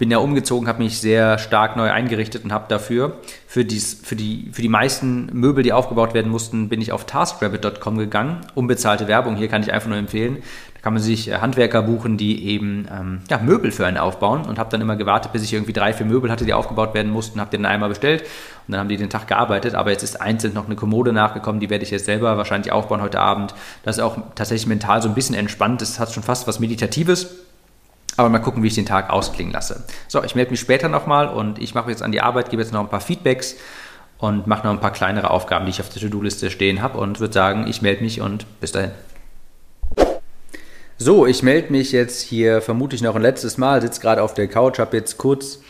Bin 0.00 0.10
ja 0.10 0.18
umgezogen, 0.18 0.66
habe 0.66 0.82
mich 0.82 0.98
sehr 0.98 1.38
stark 1.38 1.76
neu 1.76 1.90
eingerichtet 1.90 2.42
und 2.42 2.52
habe 2.52 2.64
dafür 2.68 3.18
für, 3.46 3.64
dies, 3.64 4.00
für, 4.02 4.16
die, 4.16 4.48
für 4.50 4.62
die 4.62 4.68
meisten 4.68 5.26
Möbel, 5.32 5.62
die 5.62 5.72
aufgebaut 5.72 6.12
werden 6.12 6.32
mussten, 6.32 6.68
bin 6.68 6.80
ich 6.80 6.90
auf 6.90 7.04
taskrabbit.com 7.04 7.98
gegangen. 7.98 8.40
Unbezahlte 8.54 9.06
Werbung, 9.06 9.36
hier 9.36 9.46
kann 9.48 9.62
ich 9.62 9.72
einfach 9.72 9.88
nur 9.88 9.98
empfehlen 9.98 10.38
kann 10.82 10.94
man 10.94 11.02
sich 11.02 11.28
äh, 11.28 11.38
Handwerker 11.38 11.82
buchen, 11.82 12.16
die 12.16 12.46
eben 12.46 12.86
ähm, 12.90 13.20
ja, 13.28 13.38
Möbel 13.38 13.70
für 13.70 13.86
einen 13.86 13.98
aufbauen 13.98 14.42
und 14.46 14.58
habe 14.58 14.70
dann 14.70 14.80
immer 14.80 14.96
gewartet, 14.96 15.32
bis 15.32 15.42
ich 15.42 15.52
irgendwie 15.52 15.72
drei, 15.72 15.92
vier 15.92 16.06
Möbel 16.06 16.30
hatte, 16.30 16.44
die 16.44 16.54
aufgebaut 16.54 16.94
werden 16.94 17.12
mussten, 17.12 17.40
habe 17.40 17.50
den 17.50 17.66
einmal 17.66 17.88
bestellt 17.88 18.22
und 18.22 18.72
dann 18.72 18.80
haben 18.80 18.88
die 18.88 18.96
den 18.96 19.10
Tag 19.10 19.28
gearbeitet, 19.28 19.74
aber 19.74 19.90
jetzt 19.90 20.02
ist 20.02 20.20
einzeln 20.20 20.54
noch 20.54 20.66
eine 20.66 20.76
Kommode 20.76 21.12
nachgekommen, 21.12 21.60
die 21.60 21.70
werde 21.70 21.84
ich 21.84 21.90
jetzt 21.90 22.06
selber 22.06 22.36
wahrscheinlich 22.36 22.72
aufbauen 22.72 23.02
heute 23.02 23.20
Abend. 23.20 23.54
Das 23.82 23.98
ist 23.98 24.02
auch 24.02 24.16
tatsächlich 24.34 24.66
mental 24.66 25.02
so 25.02 25.08
ein 25.08 25.14
bisschen 25.14 25.34
entspannt, 25.34 25.82
das 25.82 25.98
hat 25.98 26.12
schon 26.12 26.22
fast 26.22 26.46
was 26.46 26.60
Meditatives. 26.60 27.28
Aber 28.20 28.28
mal 28.28 28.40
gucken, 28.40 28.62
wie 28.62 28.66
ich 28.66 28.74
den 28.74 28.84
Tag 28.84 29.08
ausklingen 29.08 29.50
lasse. 29.50 29.82
So, 30.06 30.22
ich 30.22 30.34
melde 30.34 30.50
mich 30.50 30.60
später 30.60 30.90
nochmal 30.90 31.28
und 31.28 31.58
ich 31.58 31.74
mache 31.74 31.90
jetzt 31.90 32.02
an 32.02 32.12
die 32.12 32.20
Arbeit, 32.20 32.50
gebe 32.50 32.60
jetzt 32.60 32.70
noch 32.70 32.80
ein 32.80 32.90
paar 32.90 33.00
Feedbacks 33.00 33.56
und 34.18 34.46
mache 34.46 34.66
noch 34.66 34.74
ein 34.74 34.80
paar 34.80 34.92
kleinere 34.92 35.30
Aufgaben, 35.30 35.64
die 35.64 35.70
ich 35.70 35.80
auf 35.80 35.88
der 35.88 36.02
To-Do-Liste 36.02 36.50
stehen 36.50 36.82
habe 36.82 36.98
und 36.98 37.18
würde 37.18 37.32
sagen, 37.32 37.66
ich 37.66 37.80
melde 37.80 38.02
mich 38.02 38.20
und 38.20 38.44
bis 38.60 38.72
dahin. 38.72 38.90
So, 40.98 41.24
ich 41.24 41.42
melde 41.42 41.72
mich 41.72 41.92
jetzt 41.92 42.20
hier 42.20 42.60
vermutlich 42.60 43.00
noch 43.00 43.16
ein 43.16 43.22
letztes 43.22 43.56
Mal, 43.56 43.80
sitze 43.80 44.02
gerade 44.02 44.22
auf 44.22 44.34
der 44.34 44.48
Couch, 44.48 44.80
habe 44.80 44.98
jetzt 44.98 45.16
kurz 45.16 45.60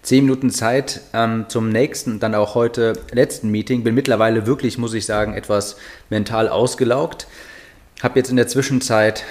10 0.00 0.24
Minuten 0.24 0.48
Zeit 0.48 1.02
ähm, 1.12 1.44
zum 1.48 1.68
nächsten, 1.68 2.18
dann 2.18 2.34
auch 2.34 2.54
heute 2.54 2.94
letzten 3.12 3.50
Meeting. 3.50 3.84
Bin 3.84 3.94
mittlerweile 3.94 4.46
wirklich, 4.46 4.78
muss 4.78 4.94
ich 4.94 5.04
sagen, 5.04 5.34
etwas 5.34 5.76
mental 6.08 6.48
ausgelaugt. 6.48 7.26
Habe 8.02 8.18
jetzt 8.18 8.30
in 8.30 8.36
der 8.36 8.48
Zwischenzeit 8.48 9.22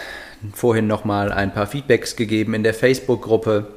vorhin 0.53 0.87
nochmal 0.87 1.31
ein 1.31 1.53
paar 1.53 1.67
Feedbacks 1.67 2.15
gegeben 2.15 2.53
in 2.53 2.63
der 2.63 2.73
Facebook-Gruppe. 2.73 3.67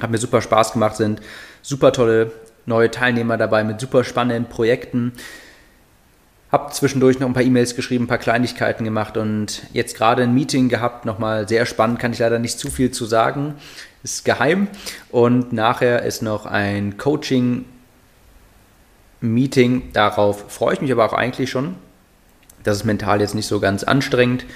Hat 0.00 0.10
mir 0.10 0.18
super 0.18 0.42
Spaß 0.42 0.72
gemacht, 0.72 0.96
sind 0.96 1.20
super 1.62 1.92
tolle 1.92 2.32
neue 2.66 2.90
Teilnehmer 2.90 3.36
dabei 3.36 3.64
mit 3.64 3.80
super 3.80 4.04
spannenden 4.04 4.48
Projekten. 4.48 5.12
Hab 6.52 6.72
zwischendurch 6.72 7.18
noch 7.18 7.26
ein 7.26 7.34
paar 7.34 7.42
E-Mails 7.42 7.74
geschrieben, 7.74 8.04
ein 8.04 8.08
paar 8.08 8.18
Kleinigkeiten 8.18 8.84
gemacht 8.84 9.16
und 9.16 9.62
jetzt 9.72 9.96
gerade 9.96 10.22
ein 10.22 10.32
Meeting 10.32 10.68
gehabt, 10.68 11.04
nochmal 11.04 11.48
sehr 11.48 11.66
spannend, 11.66 11.98
kann 11.98 12.12
ich 12.12 12.20
leider 12.20 12.38
nicht 12.38 12.58
zu 12.58 12.70
viel 12.70 12.90
zu 12.90 13.04
sagen, 13.04 13.54
ist 14.02 14.24
geheim. 14.24 14.68
Und 15.10 15.52
nachher 15.52 16.04
ist 16.04 16.22
noch 16.22 16.46
ein 16.46 16.96
Coaching-Meeting, 16.96 19.92
darauf 19.92 20.50
freue 20.50 20.74
ich 20.74 20.80
mich 20.80 20.92
aber 20.92 21.04
auch 21.04 21.12
eigentlich 21.12 21.50
schon. 21.50 21.74
Das 22.62 22.78
ist 22.78 22.84
mental 22.84 23.20
jetzt 23.20 23.34
nicht 23.34 23.46
so 23.46 23.60
ganz 23.60 23.84
anstrengend. 23.84 24.46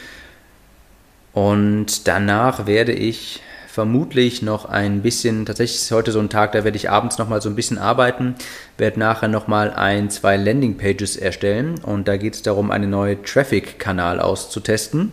Und 1.32 2.08
danach 2.08 2.66
werde 2.66 2.92
ich 2.92 3.40
vermutlich 3.72 4.42
noch 4.42 4.66
ein 4.66 5.00
bisschen, 5.00 5.46
tatsächlich 5.46 5.80
ist 5.80 5.90
heute 5.92 6.12
so 6.12 6.20
ein 6.20 6.28
Tag, 6.28 6.52
da 6.52 6.62
werde 6.62 6.76
ich 6.76 6.90
abends 6.90 7.16
nochmal 7.16 7.40
so 7.40 7.48
ein 7.48 7.56
bisschen 7.56 7.78
arbeiten, 7.78 8.34
werde 8.76 9.00
nachher 9.00 9.28
nochmal 9.28 9.70
ein, 9.72 10.10
zwei 10.10 10.36
Landingpages 10.36 11.16
erstellen 11.16 11.80
und 11.82 12.06
da 12.06 12.18
geht 12.18 12.34
es 12.34 12.42
darum, 12.42 12.70
einen 12.70 12.90
neuen 12.90 13.24
Traffic-Kanal 13.24 14.20
auszutesten. 14.20 15.12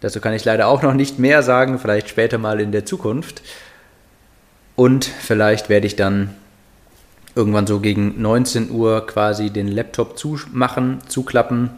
Dazu 0.00 0.20
kann 0.20 0.34
ich 0.34 0.44
leider 0.44 0.66
auch 0.66 0.82
noch 0.82 0.94
nicht 0.94 1.20
mehr 1.20 1.44
sagen, 1.44 1.78
vielleicht 1.78 2.08
später 2.08 2.38
mal 2.38 2.58
in 2.60 2.72
der 2.72 2.84
Zukunft. 2.84 3.42
Und 4.74 5.04
vielleicht 5.04 5.68
werde 5.68 5.86
ich 5.86 5.94
dann 5.94 6.34
irgendwann 7.36 7.68
so 7.68 7.78
gegen 7.78 8.20
19 8.20 8.72
Uhr 8.72 9.06
quasi 9.06 9.50
den 9.50 9.68
Laptop 9.68 10.18
zumachen, 10.18 10.98
zuklappen 11.06 11.70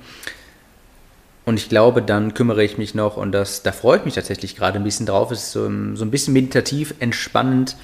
und 1.51 1.57
ich 1.57 1.69
glaube, 1.69 2.01
dann 2.01 2.33
kümmere 2.33 2.63
ich 2.63 2.79
mich 2.79 2.95
noch, 2.95 3.17
und 3.17 3.33
das, 3.33 3.65
da 3.65 3.73
freue 3.73 3.99
ich 3.99 4.05
mich 4.05 4.15
tatsächlich 4.15 4.55
gerade 4.55 4.79
ein 4.79 4.85
bisschen 4.85 5.05
drauf, 5.05 5.33
es 5.33 5.43
ist 5.43 5.51
so, 5.51 5.63
so 5.63 6.05
ein 6.05 6.11
bisschen 6.13 6.33
meditativ, 6.33 6.95
entspannend. 7.01 7.75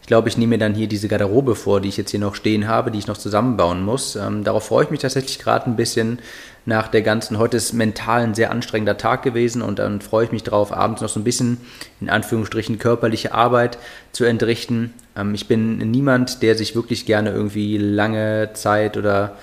Ich 0.00 0.06
glaube, 0.06 0.30
ich 0.30 0.38
nehme 0.38 0.52
mir 0.52 0.58
dann 0.58 0.74
hier 0.74 0.88
diese 0.88 1.06
Garderobe 1.06 1.56
vor, 1.56 1.82
die 1.82 1.90
ich 1.90 1.98
jetzt 1.98 2.10
hier 2.10 2.20
noch 2.20 2.34
stehen 2.34 2.66
habe, 2.66 2.90
die 2.90 2.98
ich 2.98 3.06
noch 3.06 3.18
zusammenbauen 3.18 3.84
muss. 3.84 4.16
Ähm, 4.16 4.44
darauf 4.44 4.64
freue 4.64 4.84
ich 4.84 4.90
mich 4.90 5.00
tatsächlich 5.00 5.38
gerade 5.38 5.66
ein 5.66 5.76
bisschen 5.76 6.20
nach 6.64 6.88
der 6.88 7.02
ganzen, 7.02 7.36
heute 7.36 7.58
ist 7.58 7.74
mental 7.74 8.22
ein 8.22 8.34
sehr 8.34 8.50
anstrengender 8.50 8.96
Tag 8.96 9.24
gewesen 9.24 9.60
und 9.60 9.78
dann 9.78 10.00
freue 10.00 10.24
ich 10.24 10.32
mich 10.32 10.42
darauf, 10.42 10.72
abends 10.72 11.02
noch 11.02 11.10
so 11.10 11.20
ein 11.20 11.24
bisschen 11.24 11.58
in 12.00 12.08
Anführungsstrichen 12.08 12.78
körperliche 12.78 13.34
Arbeit 13.34 13.76
zu 14.12 14.24
entrichten. 14.24 14.94
Ähm, 15.14 15.34
ich 15.34 15.48
bin 15.48 15.76
niemand, 15.76 16.40
der 16.42 16.54
sich 16.54 16.74
wirklich 16.74 17.04
gerne 17.04 17.28
irgendwie 17.28 17.76
lange 17.76 18.54
Zeit 18.54 18.96
oder 18.96 19.36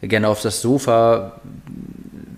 gerne 0.00 0.28
auf 0.28 0.42
das 0.42 0.60
Sofa 0.60 1.40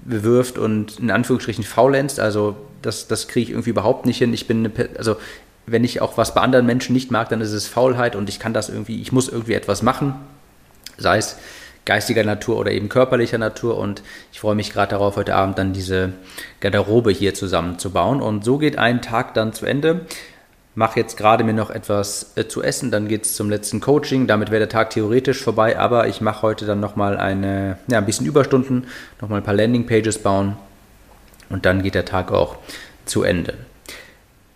bewirft 0.08 0.58
und 0.58 0.98
in 0.98 1.10
Anführungsstrichen 1.10 1.64
faulenzt. 1.64 2.20
Also 2.20 2.56
das, 2.82 3.08
das 3.08 3.28
kriege 3.28 3.44
ich 3.44 3.50
irgendwie 3.50 3.70
überhaupt 3.70 4.06
nicht 4.06 4.18
hin. 4.18 4.32
Ich 4.32 4.46
bin, 4.46 4.66
eine, 4.66 4.88
also 4.96 5.16
wenn 5.66 5.84
ich 5.84 6.00
auch 6.00 6.16
was 6.16 6.34
bei 6.34 6.40
anderen 6.40 6.66
Menschen 6.66 6.92
nicht 6.92 7.10
mag, 7.10 7.28
dann 7.28 7.40
ist 7.40 7.52
es 7.52 7.66
Faulheit 7.66 8.16
und 8.16 8.28
ich 8.28 8.38
kann 8.38 8.54
das 8.54 8.68
irgendwie, 8.68 9.00
ich 9.00 9.12
muss 9.12 9.28
irgendwie 9.28 9.54
etwas 9.54 9.82
machen, 9.82 10.14
sei 10.96 11.18
es 11.18 11.36
geistiger 11.84 12.24
Natur 12.24 12.58
oder 12.58 12.72
eben 12.72 12.88
körperlicher 12.88 13.38
Natur 13.38 13.78
und 13.78 14.02
ich 14.32 14.40
freue 14.40 14.54
mich 14.54 14.72
gerade 14.72 14.90
darauf, 14.90 15.16
heute 15.16 15.34
Abend 15.34 15.58
dann 15.58 15.72
diese 15.72 16.12
Garderobe 16.60 17.10
hier 17.12 17.34
zusammenzubauen 17.34 18.20
und 18.20 18.44
so 18.44 18.58
geht 18.58 18.76
ein 18.76 19.02
Tag 19.02 19.34
dann 19.34 19.52
zu 19.52 19.66
Ende 19.66 20.06
mache 20.76 21.00
jetzt 21.00 21.16
gerade 21.16 21.42
mir 21.42 21.54
noch 21.54 21.70
etwas 21.70 22.32
äh, 22.36 22.46
zu 22.46 22.62
essen, 22.62 22.90
dann 22.90 23.08
geht 23.08 23.24
es 23.24 23.34
zum 23.34 23.50
letzten 23.50 23.80
Coaching. 23.80 24.26
Damit 24.26 24.50
wäre 24.50 24.60
der 24.60 24.68
Tag 24.68 24.90
theoretisch 24.90 25.42
vorbei, 25.42 25.78
aber 25.78 26.06
ich 26.06 26.20
mache 26.20 26.42
heute 26.42 26.66
dann 26.66 26.78
nochmal 26.80 27.16
eine, 27.16 27.78
ja, 27.88 27.98
ein 27.98 28.06
bisschen 28.06 28.26
Überstunden, 28.26 28.86
nochmal 29.20 29.40
ein 29.40 29.44
paar 29.44 29.54
Landingpages 29.54 30.18
bauen 30.18 30.56
und 31.48 31.64
dann 31.64 31.82
geht 31.82 31.94
der 31.94 32.04
Tag 32.04 32.30
auch 32.30 32.56
zu 33.06 33.22
Ende. 33.22 33.54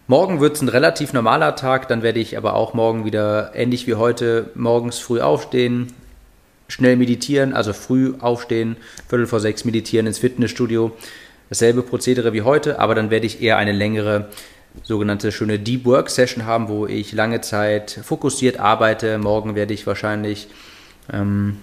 Morgen 0.09 0.41
wird 0.41 0.57
es 0.57 0.63
ein 0.63 0.69
relativ 0.69 1.13
normaler 1.15 1.57
Tag, 1.57 1.89
dann 1.89 2.03
werde 2.03 2.21
ich 2.21 2.37
aber 2.37 2.55
auch 2.55 2.75
morgen 2.75 3.05
wieder 3.05 3.53
ähnlich 3.55 3.87
wie 3.87 3.95
heute 3.95 4.51
morgens 4.55 4.99
früh 4.99 5.21
aufstehen, 5.21 5.93
schnell 6.69 6.97
meditieren, 6.97 7.55
also 7.55 7.73
früh 7.73 8.13
aufstehen, 8.21 8.77
Viertel 9.09 9.27
vor 9.27 9.41
sechs 9.41 9.65
meditieren 9.65 10.07
ins 10.07 10.19
Fitnessstudio. 10.19 10.93
Dasselbe 11.49 11.83
Prozedere 11.83 12.33
wie 12.33 12.43
heute, 12.43 12.79
aber 12.79 12.95
dann 12.95 13.11
werde 13.11 13.27
ich 13.27 13.41
eher 13.43 13.57
eine 13.57 13.73
längere 13.73 14.29
sogenannte 14.83 15.33
schöne 15.33 15.59
Deep 15.59 15.85
Work 15.85 16.11
Session 16.11 16.47
haben, 16.47 16.69
wo 16.69 16.87
ich 16.87 17.13
lange 17.13 17.41
Zeit 17.41 18.01
fokussiert 18.03 18.59
arbeite. 18.59 19.19
Morgen 19.19 19.55
werde 19.55 19.75
ich 19.75 19.87
wahrscheinlich 19.87 20.49
ähm, 21.13 21.59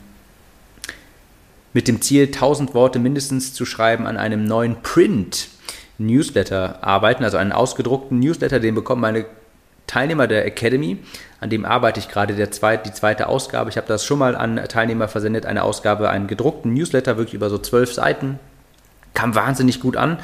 mit 1.74 1.88
dem 1.88 2.02
Ziel, 2.02 2.26
1000 2.26 2.74
Worte 2.74 3.00
mindestens 3.00 3.54
zu 3.54 3.65
schreiben, 3.65 4.08
an 4.08 4.17
einem 4.17 4.46
neuen 4.46 4.82
Print 4.82 5.50
Newsletter 5.98 6.84
arbeiten, 6.84 7.24
also 7.24 7.38
einen 7.38 7.52
ausgedruckten 7.52 8.20
Newsletter, 8.20 8.60
den 8.60 8.76
bekommen 8.76 9.02
meine 9.02 9.26
Teilnehmer 9.88 10.28
der 10.28 10.46
Academy. 10.46 10.98
An 11.39 11.50
dem 11.50 11.65
arbeite 11.65 12.00
ich 12.00 12.10
gerade 12.10 12.36
der 12.36 12.52
zweit, 12.52 12.86
die 12.86 12.91
zweite 12.91 13.28
Ausgabe. 13.28 13.70
Ich 13.70 13.78
habe 13.78 13.88
das 13.88 14.06
schon 14.06 14.20
mal 14.20 14.36
an 14.36 14.58
Teilnehmer 14.67 15.08
versendet, 15.08 15.46
eine 15.46 15.63
Ausgabe, 15.63 16.10
einen 16.10 16.28
gedruckten 16.28 16.74
Newsletter, 16.74 17.17
wirklich 17.17 17.34
über 17.34 17.50
so 17.50 17.58
zwölf 17.58 17.93
Seiten. 17.93 18.39
Kam 19.13 19.34
wahnsinnig 19.34 19.80
gut 19.80 19.98
an. 19.98 20.20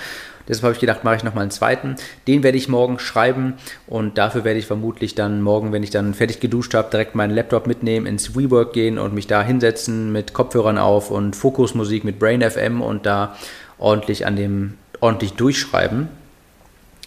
Deshalb 0.48 0.64
habe 0.64 0.74
ich 0.74 0.80
gedacht, 0.80 1.04
mache 1.04 1.16
ich 1.16 1.24
nochmal 1.24 1.44
einen 1.44 1.52
zweiten. 1.52 1.96
Den 2.28 2.44
werde 2.44 2.58
ich 2.58 2.68
morgen 2.68 3.00
schreiben 3.00 3.54
und 3.88 4.18
dafür 4.18 4.44
werde 4.44 4.60
ich 4.60 4.66
vermutlich 4.66 5.16
dann 5.16 5.42
morgen, 5.42 5.72
wenn 5.72 5.84
ich 5.84 5.90
dann 5.90 6.14
fertig 6.14 6.40
geduscht 6.40 6.74
habe, 6.74 6.90
direkt 6.90 7.16
meinen 7.16 7.34
Laptop 7.34 7.68
mitnehmen, 7.68 8.06
ins 8.06 8.36
WeWork 8.36 8.74
gehen 8.74 8.98
und 8.98 9.14
mich 9.14 9.28
da 9.28 9.44
hinsetzen 9.44 10.12
mit 10.12 10.34
Kopfhörern 10.34 10.78
auf 10.78 11.12
und 11.12 11.36
Fokusmusik 11.36 12.04
mit 12.04 12.20
Brain 12.20 12.42
FM 12.42 12.82
und 12.82 13.06
da 13.06 13.36
ordentlich 13.78 14.26
an 14.26 14.36
dem 14.36 14.74
ordentlich 15.00 15.34
durchschreiben 15.34 16.08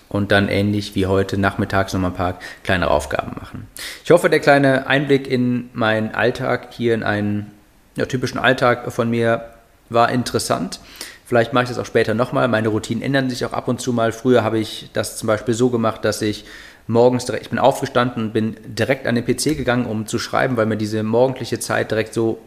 und 0.09 0.33
dann 0.33 0.49
ähnlich 0.49 0.95
wie 0.95 1.07
heute 1.07 1.39
nachmittags 1.39 1.93
nochmal 1.93 2.11
ein 2.11 2.17
paar 2.17 2.39
kleinere 2.63 2.91
Aufgaben 2.91 3.33
machen. 3.39 3.67
Ich 4.05 4.11
hoffe, 4.11 4.31
der 4.31 4.41
kleine 4.41 4.87
Einblick 4.87 5.27
in 5.27 5.71
meinen 5.73 6.15
Alltag, 6.15 6.69
hier 6.71 6.95
in 6.95 7.03
einen 7.03 7.51
ja, 7.97 8.07
typischen 8.07 8.39
Alltag 8.39 8.93
von 8.93 9.11
mir, 9.11 9.51
war 9.89 10.11
interessant. 10.11 10.81
Vielleicht 11.27 11.53
mache 11.53 11.65
ich 11.65 11.71
das 11.71 11.79
auch 11.79 11.87
später 11.87 12.15
nochmal. 12.15 12.47
Meine 12.47 12.69
Routinen 12.69 13.03
ändern 13.03 13.29
sich 13.29 13.45
auch 13.45 13.53
ab 13.53 13.67
und 13.67 13.81
zu 13.81 13.93
mal. 13.93 14.13
Früher 14.13 14.45
habe 14.45 14.61
ich 14.61 14.91
das 14.93 15.17
zum 15.17 15.27
Beispiel 15.27 15.55
so 15.55 15.71
gemacht, 15.71 16.05
dass 16.05 16.23
ich 16.23 16.45
morgens 16.87 17.25
direkt, 17.25 17.43
ich 17.43 17.51
bin 17.51 17.59
aufgestanden 17.59 18.27
und 18.27 18.33
bin 18.33 18.57
direkt 18.65 19.09
an 19.09 19.17
den 19.17 19.25
PC 19.25 19.57
gegangen, 19.57 19.87
um 19.87 20.07
zu 20.07 20.21
schreiben, 20.21 20.57
weil 20.57 20.67
mir 20.67 20.77
diese 20.77 21.03
morgendliche 21.03 21.59
Zeit 21.59 21.91
direkt 21.91 22.15
so 22.15 22.39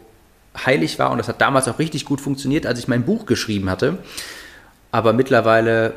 heilig 0.56 0.98
war. 0.98 1.10
Und 1.10 1.18
das 1.18 1.28
hat 1.28 1.42
damals 1.42 1.68
auch 1.68 1.78
richtig 1.78 2.06
gut 2.06 2.22
funktioniert, 2.22 2.64
als 2.64 2.78
ich 2.78 2.88
mein 2.88 3.02
Buch 3.04 3.26
geschrieben 3.26 3.68
hatte. 3.68 3.98
Aber 4.92 5.12
mittlerweile 5.12 5.92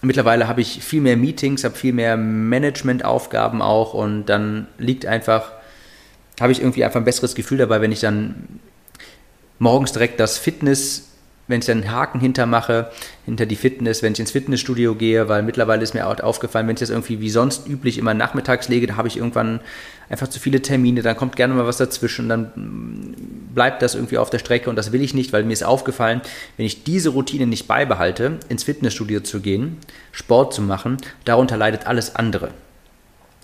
mittlerweile 0.00 0.48
habe 0.48 0.60
ich 0.60 0.82
viel 0.82 1.00
mehr 1.00 1.16
Meetings, 1.16 1.64
habe 1.64 1.74
viel 1.74 1.92
mehr 1.92 2.16
Managementaufgaben 2.16 3.60
auch 3.62 3.94
und 3.94 4.26
dann 4.26 4.68
liegt 4.78 5.06
einfach, 5.06 5.52
habe 6.40 6.52
ich 6.52 6.60
irgendwie 6.60 6.84
einfach 6.84 7.00
ein 7.00 7.04
besseres 7.04 7.34
Gefühl 7.34 7.58
dabei, 7.58 7.80
wenn 7.80 7.92
ich 7.92 8.00
dann 8.00 8.60
morgens 9.58 9.92
direkt 9.92 10.20
das 10.20 10.38
Fitness 10.38 11.14
wenn 11.46 11.60
ich 11.60 11.66
dann 11.66 11.82
einen 11.82 11.90
Haken 11.90 12.20
hintermache, 12.20 12.90
hinter 13.26 13.46
die 13.46 13.56
Fitness, 13.56 14.02
wenn 14.02 14.14
ich 14.14 14.20
ins 14.20 14.30
Fitnessstudio 14.30 14.94
gehe, 14.94 15.28
weil 15.28 15.42
mittlerweile 15.42 15.82
ist 15.82 15.94
mir 15.94 16.06
auch 16.06 16.18
aufgefallen, 16.20 16.66
wenn 16.66 16.74
ich 16.74 16.80
das 16.80 16.90
irgendwie 16.90 17.20
wie 17.20 17.30
sonst 17.30 17.68
üblich 17.68 17.98
immer 17.98 18.14
nachmittags 18.14 18.68
lege, 18.68 18.86
da 18.86 18.96
habe 18.96 19.08
ich 19.08 19.18
irgendwann 19.18 19.60
einfach 20.08 20.28
zu 20.28 20.40
viele 20.40 20.62
Termine, 20.62 21.02
dann 21.02 21.16
kommt 21.16 21.36
gerne 21.36 21.54
mal 21.54 21.66
was 21.66 21.76
dazwischen, 21.76 22.28
dann 22.28 23.14
bleibt 23.54 23.82
das 23.82 23.94
irgendwie 23.94 24.18
auf 24.18 24.30
der 24.30 24.38
Strecke 24.38 24.70
und 24.70 24.76
das 24.76 24.92
will 24.92 25.02
ich 25.02 25.14
nicht, 25.14 25.32
weil 25.32 25.44
mir 25.44 25.52
ist 25.52 25.64
aufgefallen, 25.64 26.22
wenn 26.56 26.66
ich 26.66 26.84
diese 26.84 27.10
Routine 27.10 27.46
nicht 27.46 27.68
beibehalte, 27.68 28.38
ins 28.48 28.64
Fitnessstudio 28.64 29.20
zu 29.20 29.40
gehen, 29.40 29.78
Sport 30.12 30.54
zu 30.54 30.62
machen, 30.62 30.96
darunter 31.24 31.56
leidet 31.56 31.86
alles 31.86 32.16
andere. 32.16 32.50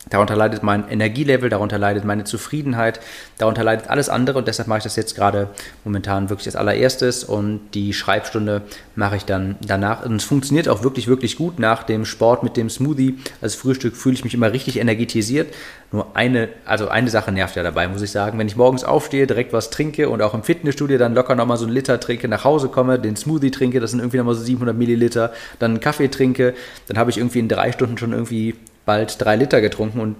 Darunter 0.08 0.34
leidet 0.34 0.62
mein 0.62 0.88
Energielevel, 0.88 1.50
darunter 1.50 1.76
leidet 1.76 2.06
meine 2.06 2.24
Zufriedenheit, 2.24 3.00
darunter 3.36 3.62
leidet 3.62 3.90
alles 3.90 4.08
andere 4.08 4.38
und 4.38 4.48
deshalb 4.48 4.66
mache 4.66 4.78
ich 4.78 4.84
das 4.84 4.96
jetzt 4.96 5.14
gerade 5.14 5.50
momentan 5.84 6.30
wirklich 6.30 6.46
als 6.46 6.56
allererstes 6.56 7.22
und 7.22 7.60
die 7.74 7.92
Schreibstunde 7.92 8.62
mache 8.96 9.16
ich 9.16 9.26
dann 9.26 9.56
danach. 9.60 10.04
Und 10.06 10.16
es 10.16 10.24
funktioniert 10.24 10.68
auch 10.68 10.82
wirklich, 10.82 11.06
wirklich 11.06 11.36
gut 11.36 11.58
nach 11.58 11.82
dem 11.82 12.06
Sport 12.06 12.42
mit 12.42 12.56
dem 12.56 12.70
Smoothie. 12.70 13.18
Als 13.42 13.54
Frühstück 13.54 13.94
fühle 13.94 14.14
ich 14.14 14.24
mich 14.24 14.32
immer 14.32 14.52
richtig 14.52 14.80
energetisiert. 14.80 15.52
Nur 15.92 16.16
eine, 16.16 16.48
also 16.64 16.88
eine 16.88 17.10
Sache 17.10 17.30
nervt 17.30 17.56
ja 17.56 17.62
dabei, 17.62 17.86
muss 17.86 18.00
ich 18.00 18.10
sagen. 18.10 18.38
Wenn 18.38 18.46
ich 18.46 18.56
morgens 18.56 18.84
aufstehe, 18.84 19.26
direkt 19.26 19.52
was 19.52 19.68
trinke 19.68 20.08
und 20.08 20.22
auch 20.22 20.32
im 20.32 20.42
Fitnessstudio 20.42 20.96
dann 20.96 21.14
locker 21.14 21.34
nochmal 21.34 21.58
so 21.58 21.66
einen 21.66 21.74
Liter 21.74 22.00
trinke, 22.00 22.26
nach 22.26 22.44
Hause 22.44 22.68
komme, 22.68 22.98
den 22.98 23.16
Smoothie 23.16 23.50
trinke, 23.50 23.80
das 23.80 23.90
sind 23.90 24.00
irgendwie 24.00 24.16
nochmal 24.16 24.34
so 24.34 24.42
700 24.42 24.74
Milliliter, 24.74 25.32
dann 25.58 25.72
einen 25.72 25.80
Kaffee 25.80 26.08
trinke, 26.08 26.54
dann 26.88 26.96
habe 26.96 27.10
ich 27.10 27.18
irgendwie 27.18 27.40
in 27.40 27.48
drei 27.48 27.72
Stunden 27.72 27.98
schon 27.98 28.12
irgendwie 28.12 28.54
bald 28.86 29.20
drei 29.20 29.36
Liter 29.36 29.60
getrunken 29.60 30.00
und 30.00 30.16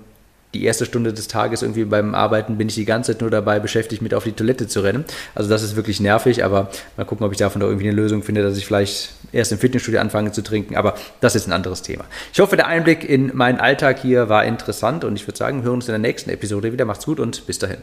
die 0.55 0.65
erste 0.65 0.85
Stunde 0.85 1.13
des 1.13 1.29
Tages 1.29 1.63
irgendwie 1.63 1.85
beim 1.85 2.15
Arbeiten 2.15 2.59
bin 2.59 2.69
ich 2.69 2.75
die 2.75 2.85
ganze 2.85 3.13
Zeit 3.13 3.21
nur 3.21 3.31
dabei 3.31 3.61
beschäftigt, 3.61 4.03
mit 4.03 4.15
auf 4.15 4.25
die 4.25 4.33
Toilette 4.33 4.67
zu 4.67 4.81
rennen. 4.81 5.05
Also 5.35 5.49
das 5.49 5.63
ist 5.63 5.77
wirklich 5.77 6.01
nervig, 6.01 6.45
aber 6.45 6.71
mal 6.97 7.05
gucken, 7.05 7.25
ob 7.25 7.33
ich 7.33 7.39
davon 7.39 7.61
noch 7.61 7.69
irgendwie 7.69 7.89
eine 7.89 7.97
Lösung 7.97 8.23
finde, 8.23 8.43
dass 8.43 8.57
ich 8.57 8.67
vielleicht 8.67 9.13
erst 9.33 9.53
im 9.53 9.59
Fitnessstudio 9.59 10.01
anfange 10.01 10.33
zu 10.33 10.43
trinken. 10.43 10.75
Aber 10.75 10.95
das 11.21 11.37
ist 11.37 11.47
ein 11.47 11.53
anderes 11.53 11.83
Thema. 11.83 12.05
Ich 12.33 12.41
hoffe, 12.41 12.57
der 12.57 12.67
Einblick 12.67 13.09
in 13.09 13.31
meinen 13.37 13.61
Alltag 13.61 14.01
hier 14.01 14.29
war 14.29 14.45
interessant 14.45 15.05
und 15.05 15.15
ich 15.15 15.27
würde 15.27 15.39
sagen, 15.39 15.59
wir 15.59 15.67
hören 15.67 15.77
uns 15.77 15.89
in 15.89 15.93
der 15.93 16.01
nächsten 16.01 16.31
Episode 16.31 16.73
wieder. 16.73 16.85
Macht's 16.85 17.07
gut 17.07 17.21
und 17.21 17.47
bis 17.47 17.59
dahin. 17.59 17.79